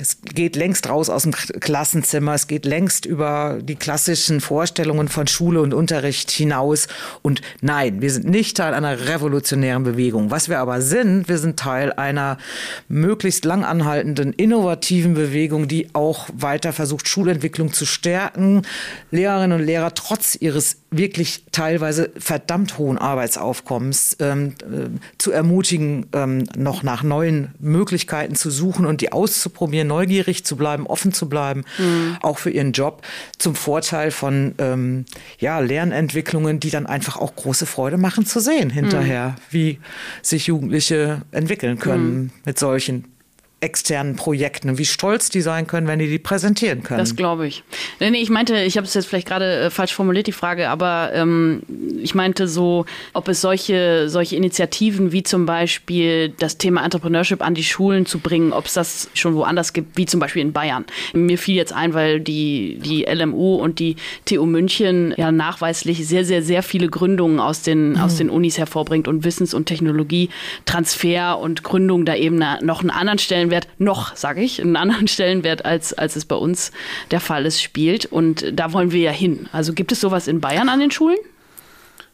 es 0.00 0.18
geht 0.22 0.54
längst 0.54 0.88
raus 0.88 1.10
aus 1.10 1.24
dem 1.24 1.32
Klassenzimmer, 1.32 2.34
es 2.34 2.46
geht 2.46 2.64
längst 2.64 3.04
über 3.04 3.58
die 3.60 3.74
klassischen 3.74 4.40
Vorstellungen 4.40 5.08
von 5.08 5.26
Schule 5.26 5.60
und 5.60 5.74
Unterricht 5.74 6.30
hinaus. 6.30 6.86
Und 7.22 7.42
nein, 7.62 8.00
wir 8.00 8.12
sind 8.12 8.26
nicht 8.26 8.56
Teil 8.56 8.74
einer 8.74 9.08
revolutionären 9.08 9.82
Bewegung. 9.82 10.30
Was 10.30 10.48
wir 10.48 10.60
aber 10.60 10.82
sind, 10.82 11.28
wir 11.28 11.38
sind 11.38 11.58
Teil 11.58 11.92
einer 11.92 12.38
möglichst 12.86 13.44
lang 13.44 13.64
anhaltenden, 13.64 14.32
innovativen 14.32 15.14
Bewegung, 15.14 15.66
die 15.66 15.88
auch 15.94 16.28
weiter 16.32 16.72
versucht, 16.72 17.08
Schulentwicklung 17.08 17.72
zu 17.72 17.84
stärken, 17.84 18.62
Lehrerinnen 19.10 19.60
und 19.60 19.66
Lehrer 19.66 19.94
trotz 19.94 20.36
ihres 20.36 20.76
wirklich 20.90 21.44
teilweise 21.52 22.10
verdammt 22.16 22.78
hohen 22.78 22.98
Arbeitsaufkommens 22.98 24.16
ähm, 24.20 24.54
äh, 24.60 24.88
zu 25.18 25.32
ermutigen, 25.32 26.06
ähm, 26.12 26.44
noch 26.56 26.82
nach 26.82 27.02
neuen 27.02 27.54
Möglichkeiten 27.58 28.36
zu 28.36 28.50
suchen 28.50 28.86
und 28.86 29.00
die 29.00 29.12
auszuprobieren 29.12 29.87
neugierig 29.88 30.44
zu 30.44 30.56
bleiben, 30.56 30.86
offen 30.86 31.12
zu 31.12 31.28
bleiben, 31.28 31.64
mhm. 31.78 32.16
auch 32.22 32.38
für 32.38 32.50
ihren 32.50 32.72
Job, 32.72 33.02
zum 33.38 33.54
Vorteil 33.54 34.10
von 34.10 34.54
ähm, 34.58 35.04
ja, 35.38 35.58
Lernentwicklungen, 35.58 36.60
die 36.60 36.70
dann 36.70 36.86
einfach 36.86 37.16
auch 37.16 37.34
große 37.34 37.66
Freude 37.66 37.98
machen 37.98 38.24
zu 38.26 38.40
sehen 38.40 38.70
hinterher, 38.70 39.30
mhm. 39.30 39.34
wie 39.50 39.80
sich 40.22 40.46
Jugendliche 40.46 41.22
entwickeln 41.32 41.78
können 41.78 42.14
mhm. 42.14 42.30
mit 42.44 42.58
solchen 42.58 43.17
externen 43.60 44.14
Projekten 44.14 44.70
und 44.70 44.78
wie 44.78 44.84
stolz 44.84 45.30
die 45.30 45.40
sein 45.40 45.66
können, 45.66 45.88
wenn 45.88 45.98
die 45.98 46.06
die 46.06 46.20
präsentieren 46.20 46.84
können. 46.84 46.98
Das 46.98 47.16
glaube 47.16 47.48
ich. 47.48 47.64
Nee, 47.98 48.10
nee, 48.10 48.20
ich 48.20 48.30
meinte, 48.30 48.56
ich 48.62 48.76
habe 48.76 48.86
es 48.86 48.94
jetzt 48.94 49.06
vielleicht 49.06 49.26
gerade 49.26 49.62
äh, 49.62 49.70
falsch 49.70 49.94
formuliert, 49.94 50.28
die 50.28 50.32
Frage, 50.32 50.68
aber 50.68 51.10
ähm, 51.12 51.62
ich 52.00 52.14
meinte 52.14 52.46
so, 52.46 52.86
ob 53.14 53.26
es 53.26 53.40
solche, 53.40 54.08
solche 54.08 54.36
Initiativen 54.36 55.10
wie 55.10 55.24
zum 55.24 55.44
Beispiel 55.44 56.28
das 56.38 56.58
Thema 56.58 56.84
Entrepreneurship 56.84 57.42
an 57.42 57.54
die 57.54 57.64
Schulen 57.64 58.06
zu 58.06 58.20
bringen, 58.20 58.52
ob 58.52 58.66
es 58.66 58.74
das 58.74 59.10
schon 59.14 59.34
woanders 59.34 59.72
gibt, 59.72 59.96
wie 59.96 60.06
zum 60.06 60.20
Beispiel 60.20 60.42
in 60.42 60.52
Bayern. 60.52 60.84
Mir 61.12 61.36
fiel 61.36 61.56
jetzt 61.56 61.72
ein, 61.72 61.94
weil 61.94 62.20
die, 62.20 62.78
die 62.80 63.06
LMU 63.12 63.56
und 63.56 63.80
die 63.80 63.96
TU 64.24 64.46
München 64.46 65.14
ja 65.16 65.32
nachweislich 65.32 66.06
sehr, 66.06 66.24
sehr, 66.24 66.44
sehr 66.44 66.62
viele 66.62 66.86
Gründungen 66.86 67.40
aus 67.40 67.62
den, 67.62 67.90
mhm. 67.90 67.98
aus 67.98 68.16
den 68.16 68.30
Unis 68.30 68.56
hervorbringt 68.56 69.08
und 69.08 69.24
Wissens- 69.24 69.52
und 69.52 69.66
Technologietransfer 69.66 71.40
und 71.40 71.64
Gründung 71.64 72.04
da 72.04 72.14
eben 72.14 72.40
noch 72.62 72.82
einen 72.82 72.90
anderen 72.90 73.18
Stellen 73.18 73.47
Stellenwert, 73.48 73.68
noch, 73.78 74.14
sage 74.16 74.42
ich, 74.42 74.60
einen 74.60 74.76
anderen 74.76 75.08
Stellenwert, 75.08 75.64
als, 75.64 75.92
als 75.92 76.16
es 76.16 76.24
bei 76.24 76.36
uns 76.36 76.72
der 77.10 77.20
Fall 77.20 77.46
ist, 77.46 77.62
spielt. 77.62 78.06
Und 78.06 78.44
da 78.52 78.72
wollen 78.72 78.92
wir 78.92 79.00
ja 79.00 79.10
hin. 79.10 79.48
Also 79.52 79.72
gibt 79.72 79.92
es 79.92 80.00
sowas 80.00 80.28
in 80.28 80.40
Bayern 80.40 80.68
an 80.68 80.80
den 80.80 80.90
Schulen? 80.90 81.18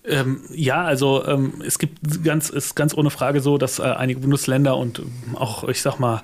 Ähm, 0.06 0.42
ja, 0.52 0.84
also 0.84 1.24
ähm, 1.26 1.62
es 1.66 1.78
gibt 1.78 2.22
ganz, 2.24 2.50
ist 2.50 2.76
ganz 2.76 2.94
ohne 2.94 3.08
Frage 3.08 3.40
so, 3.40 3.56
dass 3.56 3.78
äh, 3.78 3.84
einige 3.84 4.20
Bundesländer 4.20 4.76
und 4.76 4.98
ähm, 4.98 5.12
auch, 5.34 5.66
ich 5.66 5.80
sag 5.80 5.98
mal, 5.98 6.22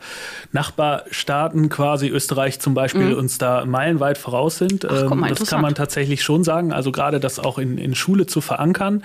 Nachbarstaaten, 0.53 1.71
quasi 1.71 2.09
Österreich 2.09 2.61
zum 2.61 2.75
Beispiel, 2.75 3.13
mhm. 3.13 3.19
uns 3.19 3.39
da 3.39 3.65
meilenweit 3.65 4.19
voraus 4.19 4.59
sind. 4.59 4.85
Ach, 4.85 5.11
ähm, 5.11 5.25
das 5.29 5.49
kann 5.49 5.63
man 5.63 5.75
tatsächlich 5.75 6.23
schon 6.23 6.45
sagen. 6.45 6.73
Also 6.75 6.93
gerade 6.93 7.21
das 7.21 7.39
auch 7.39 7.59
in, 7.59 7.79
in 7.79 7.95
Schule 7.95 8.27
zu 8.27 8.43
verankern. 8.43 9.03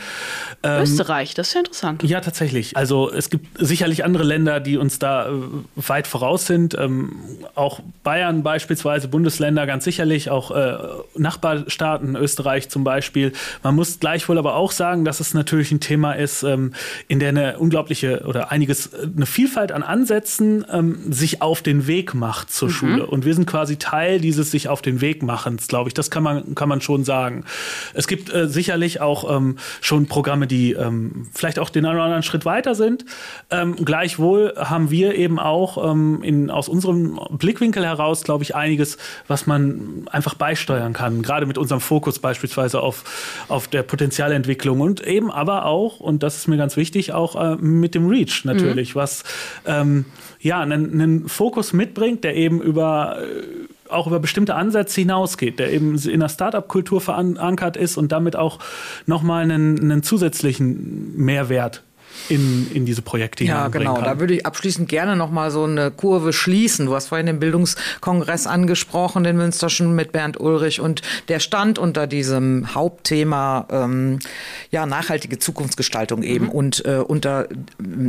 Ähm, 0.61 0.83
Österreich, 0.83 1.33
das 1.35 1.47
ist 1.47 1.53
ja 1.53 1.59
interessant. 1.61 2.03
Ja, 2.03 2.19
tatsächlich. 2.19 2.75
Also 2.75 3.09
es 3.09 3.29
gibt 3.29 3.57
sicherlich 3.57 4.03
andere 4.03 4.25
Länder, 4.25 4.59
die 4.59 4.77
uns 4.77 4.99
da 4.99 5.29
äh, 5.29 5.31
weit 5.77 6.05
voraus 6.05 6.47
sind. 6.47 6.77
Ähm, 6.77 7.13
auch 7.55 7.79
Bayern 8.03 8.43
beispielsweise, 8.43 9.07
Bundesländer 9.07 9.65
ganz 9.67 9.85
sicherlich, 9.85 10.29
auch 10.29 10.51
äh, 10.51 10.77
Nachbarstaaten, 11.15 12.17
Österreich 12.17 12.67
zum 12.67 12.83
Beispiel. 12.83 13.31
Man 13.63 13.75
muss 13.75 14.01
gleichwohl 14.01 14.37
aber 14.37 14.55
auch 14.55 14.64
auch 14.65 14.71
sagen, 14.71 15.05
dass 15.05 15.19
es 15.19 15.35
natürlich 15.35 15.71
ein 15.71 15.79
Thema 15.79 16.13
ist, 16.13 16.41
ähm, 16.41 16.73
in 17.07 17.19
der 17.19 17.29
eine 17.29 17.59
unglaubliche 17.59 18.23
oder 18.25 18.51
einiges, 18.51 18.87
äh, 18.87 19.07
eine 19.15 19.27
Vielfalt 19.27 19.71
an 19.71 19.83
Ansätzen 19.83 20.65
ähm, 20.71 21.13
sich 21.13 21.43
auf 21.43 21.61
den 21.61 21.85
Weg 21.85 22.15
macht 22.15 22.51
zur 22.51 22.69
mhm. 22.69 22.73
Schule. 22.73 23.05
Und 23.05 23.25
wir 23.25 23.35
sind 23.35 23.45
quasi 23.45 23.77
Teil 23.77 24.19
dieses 24.19 24.49
sich 24.49 24.67
auf 24.67 24.81
den 24.81 25.01
Weg 25.01 25.21
machens, 25.21 25.67
glaube 25.67 25.89
ich. 25.89 25.93
Das 25.93 26.09
kann 26.09 26.23
man, 26.23 26.55
kann 26.55 26.67
man 26.67 26.81
schon 26.81 27.03
sagen. 27.03 27.45
Es 27.93 28.07
gibt 28.07 28.33
äh, 28.33 28.47
sicherlich 28.47 29.01
auch 29.01 29.37
ähm, 29.37 29.57
schon 29.81 30.07
Programme, 30.07 30.47
die 30.47 30.71
ähm, 30.73 31.27
vielleicht 31.31 31.59
auch 31.59 31.69
den 31.69 31.85
einen 31.85 31.95
oder 31.95 32.05
anderen 32.05 32.23
Schritt 32.23 32.43
weiter 32.43 32.73
sind. 32.73 33.05
Ähm, 33.51 33.75
gleichwohl 33.75 34.55
haben 34.57 34.89
wir 34.89 35.13
eben 35.13 35.37
auch 35.37 35.91
ähm, 35.91 36.23
in, 36.23 36.49
aus 36.49 36.69
unserem 36.69 37.19
Blickwinkel 37.29 37.85
heraus, 37.85 38.23
glaube 38.23 38.43
ich, 38.43 38.55
einiges, 38.55 38.97
was 39.27 39.45
man 39.45 40.07
einfach 40.11 40.33
beisteuern 40.33 40.93
kann. 40.93 41.21
Gerade 41.21 41.45
mit 41.45 41.59
unserem 41.59 41.81
Fokus 41.81 42.17
beispielsweise 42.17 42.81
auf, 42.81 43.03
auf 43.47 43.67
der 43.67 43.83
Potenzialentwicklung 43.83 44.54
Entwicklung 44.55 44.79
und 44.79 45.05
eben 45.05 45.31
aber 45.31 45.65
auch, 45.65 45.99
und 45.99 46.23
das 46.23 46.37
ist 46.37 46.47
mir 46.47 46.55
ganz 46.55 46.77
wichtig, 46.77 47.11
auch 47.11 47.35
äh, 47.35 47.57
mit 47.57 47.93
dem 47.93 48.07
Reach 48.07 48.45
natürlich, 48.45 48.95
mhm. 48.95 48.99
was 48.99 49.23
ähm, 49.65 50.05
ja 50.39 50.61
einen, 50.61 51.27
Fokus 51.27 51.73
mitbringt, 51.73 52.23
der 52.23 52.35
eben 52.35 52.61
über 52.61 53.17
äh, 53.21 53.91
auch 53.91 54.07
über 54.07 54.19
bestimmte 54.19 54.55
Ansätze 54.55 55.01
hinausgeht, 55.01 55.59
der 55.59 55.71
eben 55.71 55.97
in 55.97 56.19
der 56.19 56.29
Startup-Kultur 56.29 57.01
verankert 57.01 57.77
ist 57.77 57.97
und 57.97 58.11
damit 58.11 58.35
auch 58.35 58.59
nochmal 59.05 59.43
einen, 59.43 59.79
einen 59.79 60.03
zusätzlichen 60.03 61.15
Mehrwert 61.17 61.83
in, 62.29 62.71
in 62.73 62.85
diese 62.85 63.01
Projekte 63.01 63.43
Ja, 63.43 63.67
genau. 63.67 63.95
Kann. 63.95 64.03
Da 64.03 64.19
würde 64.19 64.33
ich 64.35 64.45
abschließend 64.45 64.89
gerne 64.89 65.15
noch 65.15 65.29
mal 65.29 65.51
so 65.51 65.63
eine 65.63 65.91
Kurve 65.91 66.33
schließen. 66.33 66.87
Du 66.87 66.95
hast 66.95 67.07
vorhin 67.07 67.27
den 67.27 67.39
Bildungskongress 67.39 68.47
angesprochen, 68.47 69.23
den 69.23 69.37
Münsterschen 69.37 69.95
mit 69.95 70.11
Bernd 70.11 70.39
Ulrich 70.39 70.81
und 70.81 71.01
der 71.27 71.39
stand 71.39 71.77
unter 71.77 72.07
diesem 72.07 72.73
Hauptthema 72.73 73.67
ähm, 73.69 74.19
ja 74.71 74.85
nachhaltige 74.85 75.39
Zukunftsgestaltung 75.39 76.23
eben 76.23 76.45
mhm. 76.45 76.51
und 76.51 76.85
äh, 76.85 76.97
unter 76.97 77.47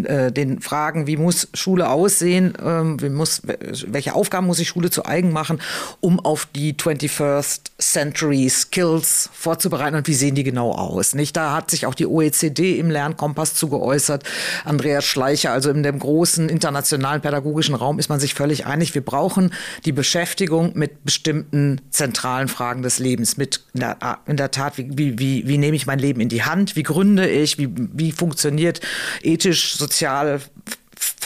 äh, 0.04 0.32
den 0.32 0.60
Fragen, 0.60 1.06
wie 1.06 1.16
muss 1.16 1.48
Schule 1.52 1.90
aussehen, 1.90 2.54
äh, 2.54 3.02
wie 3.02 3.10
muss, 3.10 3.42
welche 3.86 4.14
Aufgaben 4.14 4.46
muss 4.46 4.56
sich 4.58 4.68
Schule 4.68 4.90
zu 4.90 5.04
eigen 5.04 5.32
machen, 5.32 5.60
um 6.00 6.20
auf 6.20 6.48
die 6.54 6.74
21st 6.74 7.60
Century 7.78 8.48
Skills 8.48 9.28
vorzubereiten 9.34 9.96
und 9.96 10.08
wie 10.08 10.14
sehen 10.14 10.34
die 10.34 10.44
genau 10.44 10.72
aus? 10.72 11.14
Nicht? 11.14 11.36
Da 11.36 11.54
hat 11.54 11.70
sich 11.70 11.84
auch 11.84 11.94
die 11.94 12.06
OECD 12.06 12.78
im 12.78 12.90
Lernkompass 12.90 13.54
zu 13.54 13.68
geäußert 13.68 13.95
geäußert. 13.96 14.24
Andreas 14.64 15.04
Schleicher, 15.04 15.52
also 15.52 15.70
in 15.70 15.82
dem 15.82 15.98
großen 15.98 16.48
internationalen 16.48 17.22
pädagogischen 17.22 17.74
Raum 17.74 17.98
ist 17.98 18.08
man 18.08 18.20
sich 18.20 18.34
völlig 18.34 18.66
einig. 18.66 18.94
Wir 18.94 19.04
brauchen 19.04 19.52
die 19.84 19.92
Beschäftigung 19.92 20.72
mit 20.74 21.04
bestimmten 21.04 21.80
zentralen 21.90 22.48
Fragen 22.48 22.82
des 22.82 22.98
Lebens. 22.98 23.36
Mit 23.36 23.64
in 23.74 23.80
der, 23.80 24.18
in 24.26 24.36
der 24.36 24.50
Tat, 24.50 24.76
wie, 24.78 24.90
wie, 24.96 25.18
wie, 25.18 25.48
wie 25.48 25.58
nehme 25.58 25.76
ich 25.76 25.86
mein 25.86 25.98
Leben 25.98 26.20
in 26.20 26.28
die 26.28 26.42
Hand? 26.42 26.76
Wie 26.76 26.82
gründe 26.82 27.28
ich? 27.28 27.58
Wie, 27.58 27.68
wie 27.74 28.12
funktioniert 28.12 28.80
ethisch, 29.22 29.76
sozial 29.76 30.40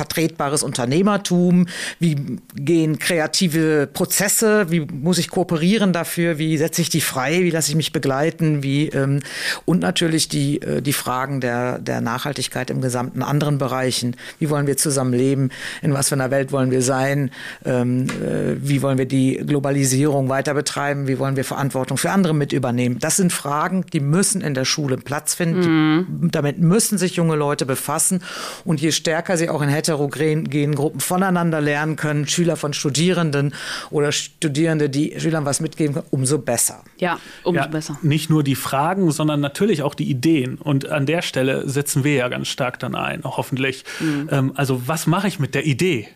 vertretbares 0.01 0.63
Unternehmertum? 0.63 1.67
Wie 1.99 2.39
gehen 2.55 2.99
kreative 2.99 3.87
Prozesse? 3.93 4.71
Wie 4.71 4.81
muss 4.81 5.19
ich 5.19 5.29
kooperieren 5.29 5.93
dafür? 5.93 6.39
Wie 6.39 6.57
setze 6.57 6.81
ich 6.81 6.89
die 6.89 7.03
frei? 7.03 7.41
Wie 7.43 7.51
lasse 7.51 7.69
ich 7.69 7.77
mich 7.77 7.93
begleiten? 7.93 8.63
Wie, 8.63 8.89
ähm, 8.89 9.21
und 9.67 9.81
natürlich 9.81 10.29
die, 10.29 10.63
äh, 10.63 10.81
die 10.81 10.95
Fragen 10.95 11.43
der, 11.43 11.79
der 11.79 12.01
Nachhaltigkeit 12.01 12.71
im 12.71 12.81
gesamten 12.81 13.23
anderen 13.23 13.59
Bereichen. 13.59 14.17
Wie 14.39 14.49
wollen 14.49 14.67
wir 14.67 14.79
zusammenleben? 14.79 15.51
In 15.83 15.93
was 15.93 16.09
für 16.09 16.15
einer 16.15 16.31
Welt 16.31 16.51
wollen 16.51 16.71
wir 16.71 16.81
sein? 16.81 17.31
Ähm, 17.67 18.07
äh, 18.07 18.57
wie 18.57 18.81
wollen 18.81 18.97
wir 18.97 19.07
die 19.07 19.43
Globalisierung 19.47 20.31
weiter 20.31 20.55
betreiben? 20.55 21.09
Wie 21.09 21.19
wollen 21.19 21.37
wir 21.37 21.45
Verantwortung 21.45 21.99
für 21.99 22.11
andere 22.11 22.35
mit 22.35 22.55
übernehmen? 22.55 22.99
Das 23.01 23.17
sind 23.17 23.35
Fragen, 23.35 23.85
die 23.93 24.01
müssen 24.01 24.41
in 24.41 24.55
der 24.55 24.65
Schule 24.65 24.97
Platz 24.97 25.35
finden. 25.35 25.61
Mhm. 25.61 26.31
Damit 26.31 26.59
müssen 26.59 26.97
sich 26.97 27.17
junge 27.17 27.37
Leute 27.37 27.67
befassen. 27.67 28.23
Und 28.65 28.81
je 28.81 28.93
stärker 28.93 29.37
sie 29.37 29.51
auch 29.51 29.61
in 29.61 29.69
Hätte 29.69 29.90
heterogenen 29.91 30.75
Gruppen 30.75 31.01
voneinander 31.01 31.61
lernen 31.61 31.97
können, 31.97 32.27
Schüler 32.27 32.57
von 32.57 32.73
Studierenden 32.73 33.55
oder 33.91 34.13
Studierende, 34.13 34.89
die 34.89 35.19
Schülern 35.19 35.45
was 35.45 35.61
mitgeben 35.61 35.95
können, 35.95 36.07
umso 36.11 36.39
besser. 36.39 36.83
Ja, 36.99 37.19
umso 37.43 37.61
Ja, 37.61 37.67
besser. 37.67 37.99
Nicht 38.03 38.31
nur 38.31 38.43
die 38.43 38.55
Fragen, 38.55 39.11
sondern 39.11 39.41
natürlich 39.41 39.83
auch 39.83 39.95
die 39.95 40.09
Ideen. 40.09 40.57
Und 40.57 40.89
an 40.89 41.07
der 41.07 41.23
Stelle 41.23 41.69
setzen 41.69 42.05
wir 42.05 42.15
ja 42.15 42.29
ganz 42.29 42.49
stark 42.49 42.79
dann 42.79 42.95
ein, 42.95 43.23
hoffentlich. 43.25 43.85
Ähm, 44.31 44.53
also 44.55 44.83
was 44.87 45.07
mache 45.07 45.29
ich 45.29 45.39
mit 45.39 45.55
der 45.55 45.67
Idee? 45.67 46.09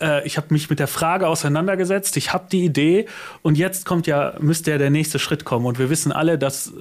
Äh, 0.00 0.26
ich 0.26 0.36
habe 0.36 0.48
mich 0.50 0.70
mit 0.70 0.78
der 0.78 0.88
Frage 0.88 1.28
auseinandergesetzt, 1.28 2.16
ich 2.16 2.32
habe 2.32 2.46
die 2.50 2.64
Idee 2.64 3.06
und 3.42 3.56
jetzt 3.58 3.86
kommt 3.86 4.06
ja, 4.06 4.34
müsste 4.40 4.70
ja 4.70 4.78
der 4.78 4.90
nächste 4.90 5.18
Schritt 5.18 5.44
kommen. 5.44 5.66
Und 5.66 5.78
wir 5.78 5.90
wissen 5.90 6.12
alle, 6.12 6.38
dass 6.38 6.72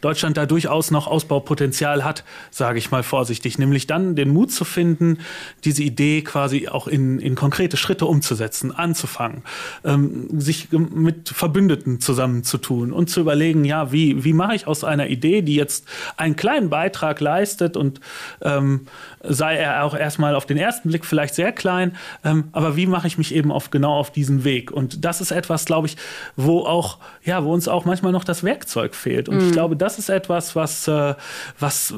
Deutschland 0.00 0.36
da 0.36 0.46
durchaus 0.46 0.90
noch 0.90 1.06
Ausbaupotenzial 1.06 2.04
hat, 2.04 2.24
sage 2.50 2.78
ich 2.78 2.90
mal 2.90 3.02
vorsichtig. 3.02 3.58
Nämlich 3.58 3.86
dann 3.86 4.16
den 4.16 4.30
Mut 4.30 4.52
zu 4.52 4.64
finden, 4.64 5.18
diese 5.64 5.82
Idee 5.82 6.22
quasi 6.22 6.68
auch 6.68 6.86
in, 6.86 7.18
in 7.18 7.34
konkrete 7.34 7.76
Schritte 7.76 8.06
umzusetzen, 8.06 8.72
anzufangen, 8.72 9.42
ähm, 9.84 10.28
sich 10.40 10.68
mit 10.72 11.28
Verbündeten 11.28 12.00
zusammenzutun 12.00 12.92
und 12.92 13.10
zu 13.10 13.20
überlegen, 13.20 13.64
ja, 13.64 13.92
wie, 13.92 14.24
wie 14.24 14.32
mache 14.32 14.54
ich 14.54 14.66
aus 14.66 14.84
einer 14.84 15.08
Idee, 15.08 15.42
die 15.42 15.54
jetzt 15.54 15.86
einen 16.16 16.36
kleinen 16.36 16.70
Beitrag 16.70 17.20
leistet 17.20 17.76
und 17.76 18.00
ähm, 18.42 18.86
sei 19.22 19.56
er 19.56 19.84
auch 19.84 19.94
erstmal 19.94 20.34
auf 20.34 20.46
den 20.46 20.56
ersten 20.56 20.88
Blick 20.88 21.04
vielleicht 21.04 21.34
sehr 21.34 21.52
klein, 21.52 21.96
ähm, 22.26 22.48
aber 22.50 22.76
wie 22.76 22.86
mache 22.86 23.06
ich 23.06 23.18
mich 23.18 23.32
eben 23.32 23.52
auf 23.52 23.70
genau 23.70 23.94
auf 23.94 24.10
diesen 24.10 24.42
Weg? 24.42 24.72
Und 24.72 25.04
das 25.04 25.20
ist 25.20 25.30
etwas, 25.30 25.64
glaube 25.64 25.86
ich, 25.86 25.96
wo 26.34 26.60
auch, 26.60 26.98
ja, 27.24 27.44
wo 27.44 27.52
uns 27.52 27.68
auch 27.68 27.84
manchmal 27.84 28.10
noch 28.10 28.24
das 28.24 28.42
Werkzeug 28.42 28.96
fehlt. 28.96 29.28
Und 29.28 29.40
ich 29.40 29.52
glaube, 29.52 29.76
das 29.76 30.00
ist 30.00 30.08
etwas, 30.08 30.56
was, 30.56 30.88
äh, 30.88 31.14
was, 31.60 31.94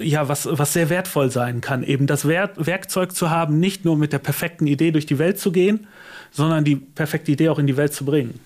ja, 0.00 0.28
was, 0.28 0.48
was 0.50 0.72
sehr 0.72 0.90
wertvoll 0.90 1.30
sein 1.30 1.60
kann, 1.60 1.84
eben 1.84 2.08
das 2.08 2.26
Wer 2.26 2.50
Werkzeug 2.56 3.14
zu 3.14 3.30
haben, 3.30 3.60
nicht 3.60 3.84
nur 3.84 3.96
mit 3.96 4.12
der 4.12 4.18
perfekten 4.18 4.66
Idee 4.66 4.90
durch 4.90 5.06
die 5.06 5.20
Welt 5.20 5.38
zu 5.38 5.52
gehen, 5.52 5.86
sondern 6.32 6.64
die 6.64 6.74
perfekte 6.74 7.30
Idee 7.30 7.48
auch 7.48 7.60
in 7.60 7.68
die 7.68 7.76
Welt 7.76 7.94
zu 7.94 8.04
bringen. 8.04 8.40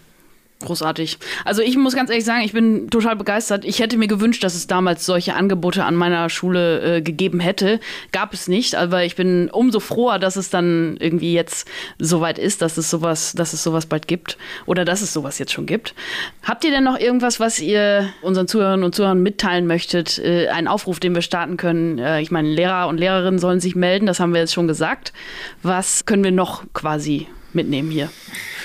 Großartig. 0.62 1.18
Also 1.44 1.62
ich 1.62 1.76
muss 1.76 1.94
ganz 1.94 2.10
ehrlich 2.10 2.24
sagen, 2.24 2.42
ich 2.44 2.52
bin 2.52 2.88
total 2.90 3.16
begeistert. 3.16 3.64
Ich 3.64 3.80
hätte 3.80 3.96
mir 3.96 4.08
gewünscht, 4.08 4.44
dass 4.44 4.54
es 4.54 4.66
damals 4.66 5.04
solche 5.04 5.34
Angebote 5.34 5.84
an 5.84 5.94
meiner 5.94 6.30
Schule 6.30 6.96
äh, 6.98 7.02
gegeben 7.02 7.40
hätte. 7.40 7.80
Gab 8.12 8.32
es 8.32 8.48
nicht, 8.48 8.74
aber 8.74 9.04
ich 9.04 9.16
bin 9.16 9.50
umso 9.50 9.80
froher, 9.80 10.18
dass 10.18 10.36
es 10.36 10.50
dann 10.50 10.96
irgendwie 11.00 11.34
jetzt 11.34 11.68
soweit 11.98 12.38
ist, 12.38 12.62
dass 12.62 12.76
es 12.76 12.90
sowas, 12.90 13.32
dass 13.32 13.52
es 13.52 13.62
sowas 13.62 13.86
bald 13.86 14.06
gibt 14.06 14.38
oder 14.66 14.84
dass 14.84 15.02
es 15.02 15.12
sowas 15.12 15.38
jetzt 15.38 15.52
schon 15.52 15.66
gibt. 15.66 15.94
Habt 16.42 16.64
ihr 16.64 16.70
denn 16.70 16.84
noch 16.84 16.98
irgendwas, 16.98 17.40
was 17.40 17.58
ihr 17.58 18.08
unseren 18.22 18.48
Zuhörerinnen 18.48 18.84
und 18.84 18.94
Zuhörern 18.94 19.22
mitteilen 19.22 19.66
möchtet? 19.66 20.18
Äh, 20.18 20.48
einen 20.48 20.68
Aufruf, 20.68 21.00
den 21.00 21.14
wir 21.14 21.22
starten 21.22 21.56
können? 21.56 21.98
Äh, 21.98 22.20
ich 22.20 22.30
meine, 22.30 22.48
Lehrer 22.48 22.88
und 22.88 22.98
Lehrerinnen 22.98 23.38
sollen 23.38 23.60
sich 23.60 23.74
melden, 23.74 24.06
das 24.06 24.20
haben 24.20 24.32
wir 24.32 24.40
jetzt 24.40 24.54
schon 24.54 24.68
gesagt. 24.68 25.12
Was 25.62 26.06
können 26.06 26.24
wir 26.24 26.32
noch 26.32 26.64
quasi 26.72 27.26
mitnehmen 27.52 27.90
hier? 27.90 28.10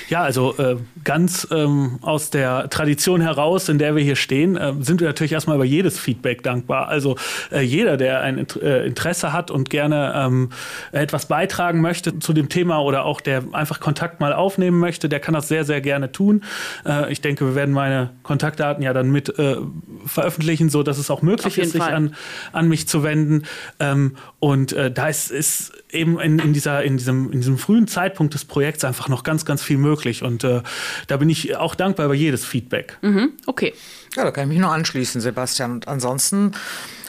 Ja, 0.10 0.22
also 0.22 0.56
äh, 0.58 0.78
ganz 1.04 1.48
ähm, 1.52 2.00
aus 2.02 2.30
der 2.30 2.70
Tradition 2.70 3.20
heraus, 3.20 3.68
in 3.68 3.78
der 3.78 3.96
wir 3.96 4.04
hier 4.04 4.16
stehen, 4.16 4.56
äh, 4.56 4.74
sind 4.80 5.02
wir 5.02 5.08
natürlich 5.08 5.34
erstmal 5.34 5.58
über 5.58 5.66
jedes 5.66 6.00
Feedback 6.00 6.44
dankbar. 6.44 6.88
Also 6.88 7.18
äh, 7.52 7.62
jeder, 7.62 7.98
der 7.98 8.22
ein 8.22 8.48
äh, 8.62 8.86
Interesse 8.86 9.34
hat 9.34 9.52
und 9.52 9.70
gerne 9.70 10.14
ähm, 10.16 10.50
etwas 10.94 11.26
beitragen 11.26 11.82
möchte 11.82 12.20
zu 12.20 12.32
dem 12.32 12.48
Thema 12.48 12.82
oder 12.82 13.04
auch 13.04 13.20
der 13.20 13.44
einfach 13.52 13.80
Kontakt 13.80 14.22
mal 14.22 14.32
aufnehmen 14.32 14.80
möchte, 14.80 15.10
der 15.10 15.20
kann 15.20 15.34
das 15.34 15.50
sehr, 15.50 15.66
sehr 15.66 15.82
gerne 15.82 16.12
tun. 16.12 16.44
Äh, 16.86 17.12
ich 17.12 17.20
denke, 17.20 17.46
wir 17.46 17.56
werden 17.56 17.74
meine 17.74 18.12
Kontaktdaten 18.24 18.84
ja 18.84 18.94
dann 18.94 19.12
mit 19.12 19.38
äh, 19.38 19.58
veröffentlichen, 20.06 20.70
so 20.70 20.84
dass 20.84 20.98
es 21.00 21.12
auch 21.12 21.22
möglich 21.22 21.58
ist, 21.58 21.74
sich 21.74 21.82
Fall. 21.82 21.94
an, 21.94 22.16
an 22.54 22.70
mich 22.70 22.88
zu 22.88 23.04
wenden. 23.04 23.44
Ähm, 23.80 24.16
und 24.40 24.74
äh, 24.74 24.92
da 24.92 25.08
ist, 25.08 25.32
ist 25.32 25.72
eben 25.90 26.20
in, 26.20 26.38
in, 26.38 26.54
dieser, 26.54 26.84
in, 26.84 26.98
diesem, 26.98 27.32
in 27.32 27.40
diesem 27.40 27.58
frühen 27.58 27.88
Zeitpunkt 27.88 28.36
des 28.36 28.46
Projekts 28.46 28.84
einfach 28.84 29.10
noch 29.10 29.24
ganz, 29.24 29.46
ganz 29.46 29.64
viel 29.64 29.78
möglich. 29.78 30.22
Und 30.22 30.44
äh, 30.44 30.62
da 31.08 31.18
bin 31.18 31.30
ich 31.30 31.56
auch 31.56 31.74
dankbar 31.74 32.06
über 32.06 32.16
jedes 32.16 32.46
Feedback. 32.46 32.98
Mhm, 33.02 33.32
okay. 33.48 33.74
Ja, 34.16 34.24
da 34.24 34.32
kann 34.32 34.44
ich 34.44 34.50
mich 34.50 34.60
nur 34.60 34.72
anschließen, 34.72 35.22
Sebastian. 35.22 35.72
Und 35.72 35.88
ansonsten, 35.88 36.52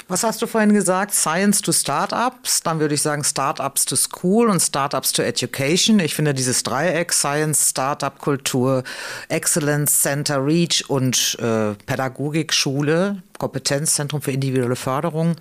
was 0.09 0.25
hast 0.25 0.41
du 0.41 0.47
vorhin 0.47 0.73
gesagt? 0.73 1.13
Science 1.13 1.61
to 1.61 1.71
Startups. 1.71 2.63
Dann 2.63 2.81
würde 2.81 2.95
ich 2.95 3.03
sagen 3.03 3.23
Startups 3.25 3.85
to 3.85 3.97
School 3.97 4.49
und 4.49 4.61
Startups 4.61 5.13
to 5.13 5.23
Education. 5.23 5.99
Ich 6.01 6.15
finde 6.15 6.33
dieses 6.33 6.63
Dreieck 6.63 7.13
Science, 7.13 7.69
Startup 7.69 8.19
Kultur, 8.19 8.85
Excellence 9.29 10.01
Center, 10.01 10.43
Reach 10.43 10.89
und 10.89 11.37
äh, 11.41 11.75
Pädagogik, 11.85 12.55
Schule, 12.55 13.23
Kompetenzzentrum 13.37 14.23
für 14.23 14.33
individuelle 14.33 14.77
Förderung 14.77 15.37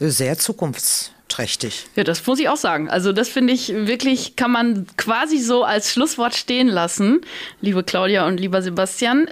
äh, 0.00 0.08
sehr 0.08 0.38
zukunftsträchtig. 0.38 1.86
Ja, 1.96 2.04
das 2.04 2.26
muss 2.26 2.38
ich 2.38 2.48
auch 2.48 2.56
sagen. 2.56 2.88
Also 2.90 3.12
das 3.12 3.28
finde 3.28 3.52
ich 3.52 3.68
wirklich, 3.68 4.36
kann 4.36 4.50
man 4.50 4.86
quasi 4.96 5.38
so 5.38 5.64
als 5.64 5.92
Schlusswort 5.92 6.34
stehen 6.34 6.68
lassen, 6.68 7.20
liebe 7.60 7.82
Claudia 7.82 8.26
und 8.26 8.38
lieber 8.38 8.62
Sebastian. 8.62 9.28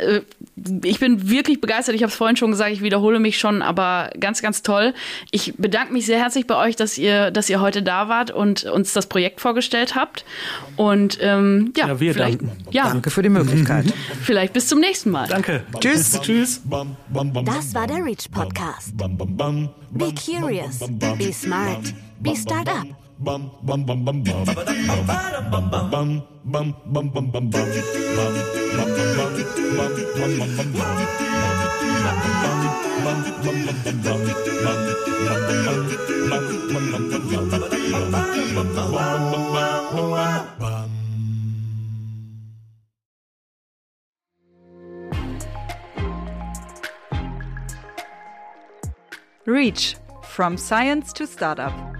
Ich 0.84 0.98
bin 1.00 1.30
wirklich 1.30 1.60
begeistert. 1.60 1.94
Ich 1.94 2.02
habe 2.02 2.10
es 2.10 2.16
vorhin 2.16 2.36
schon 2.36 2.50
gesagt, 2.50 2.70
ich 2.72 2.82
wiederhole 2.82 3.18
mich 3.18 3.38
schon, 3.38 3.62
aber 3.62 4.10
ganz, 4.18 4.42
ganz 4.42 4.62
toll. 4.62 4.94
Ich 5.30 5.54
bedanke 5.56 5.92
mich 5.92 6.06
sehr 6.06 6.18
herzlich 6.18 6.46
bei 6.46 6.56
euch, 6.56 6.76
dass 6.76 6.98
ihr, 6.98 7.30
dass 7.30 7.48
ihr 7.48 7.60
heute 7.60 7.82
da 7.82 8.08
wart 8.08 8.30
und 8.30 8.64
uns 8.64 8.92
das 8.92 9.06
Projekt 9.06 9.40
vorgestellt 9.40 9.94
habt. 9.94 10.24
Und 10.76 11.18
ähm, 11.20 11.72
ja, 11.76 11.88
Ja, 11.88 12.00
wir 12.00 12.14
danken. 12.14 12.50
ja, 12.70 12.84
Danke 12.84 13.10
für 13.10 13.22
die 13.22 13.28
Möglichkeit. 13.28 13.86
vielleicht 14.22 14.52
bis 14.52 14.68
zum 14.68 14.80
nächsten 14.80 15.10
Mal. 15.10 15.28
Danke. 15.28 15.64
Tschüss. 15.80 16.20
Tschüss. 16.20 16.62
Das 17.44 17.74
war 17.74 17.86
der 17.86 18.04
Reach 18.04 18.30
Podcast. 18.30 18.96
Be 18.96 20.14
curious, 20.14 20.78
be 21.18 21.32
smart, 21.32 21.94
be 22.20 22.34
bum 23.20 23.50
bum 23.62 23.84
bum 23.84 24.04
bum 24.04 24.24
bum 24.24 24.44
bum 24.44 24.64
bum 25.50 25.70
bum 25.90 26.08
bum 26.44 26.74
bum 26.86 27.10
bum 27.12 27.30
bum 27.30 27.50
bum 27.50 27.60
Reach 49.46 49.96
from 50.22 50.56
science 50.56 51.12
to 51.14 51.26
startup. 51.26 51.99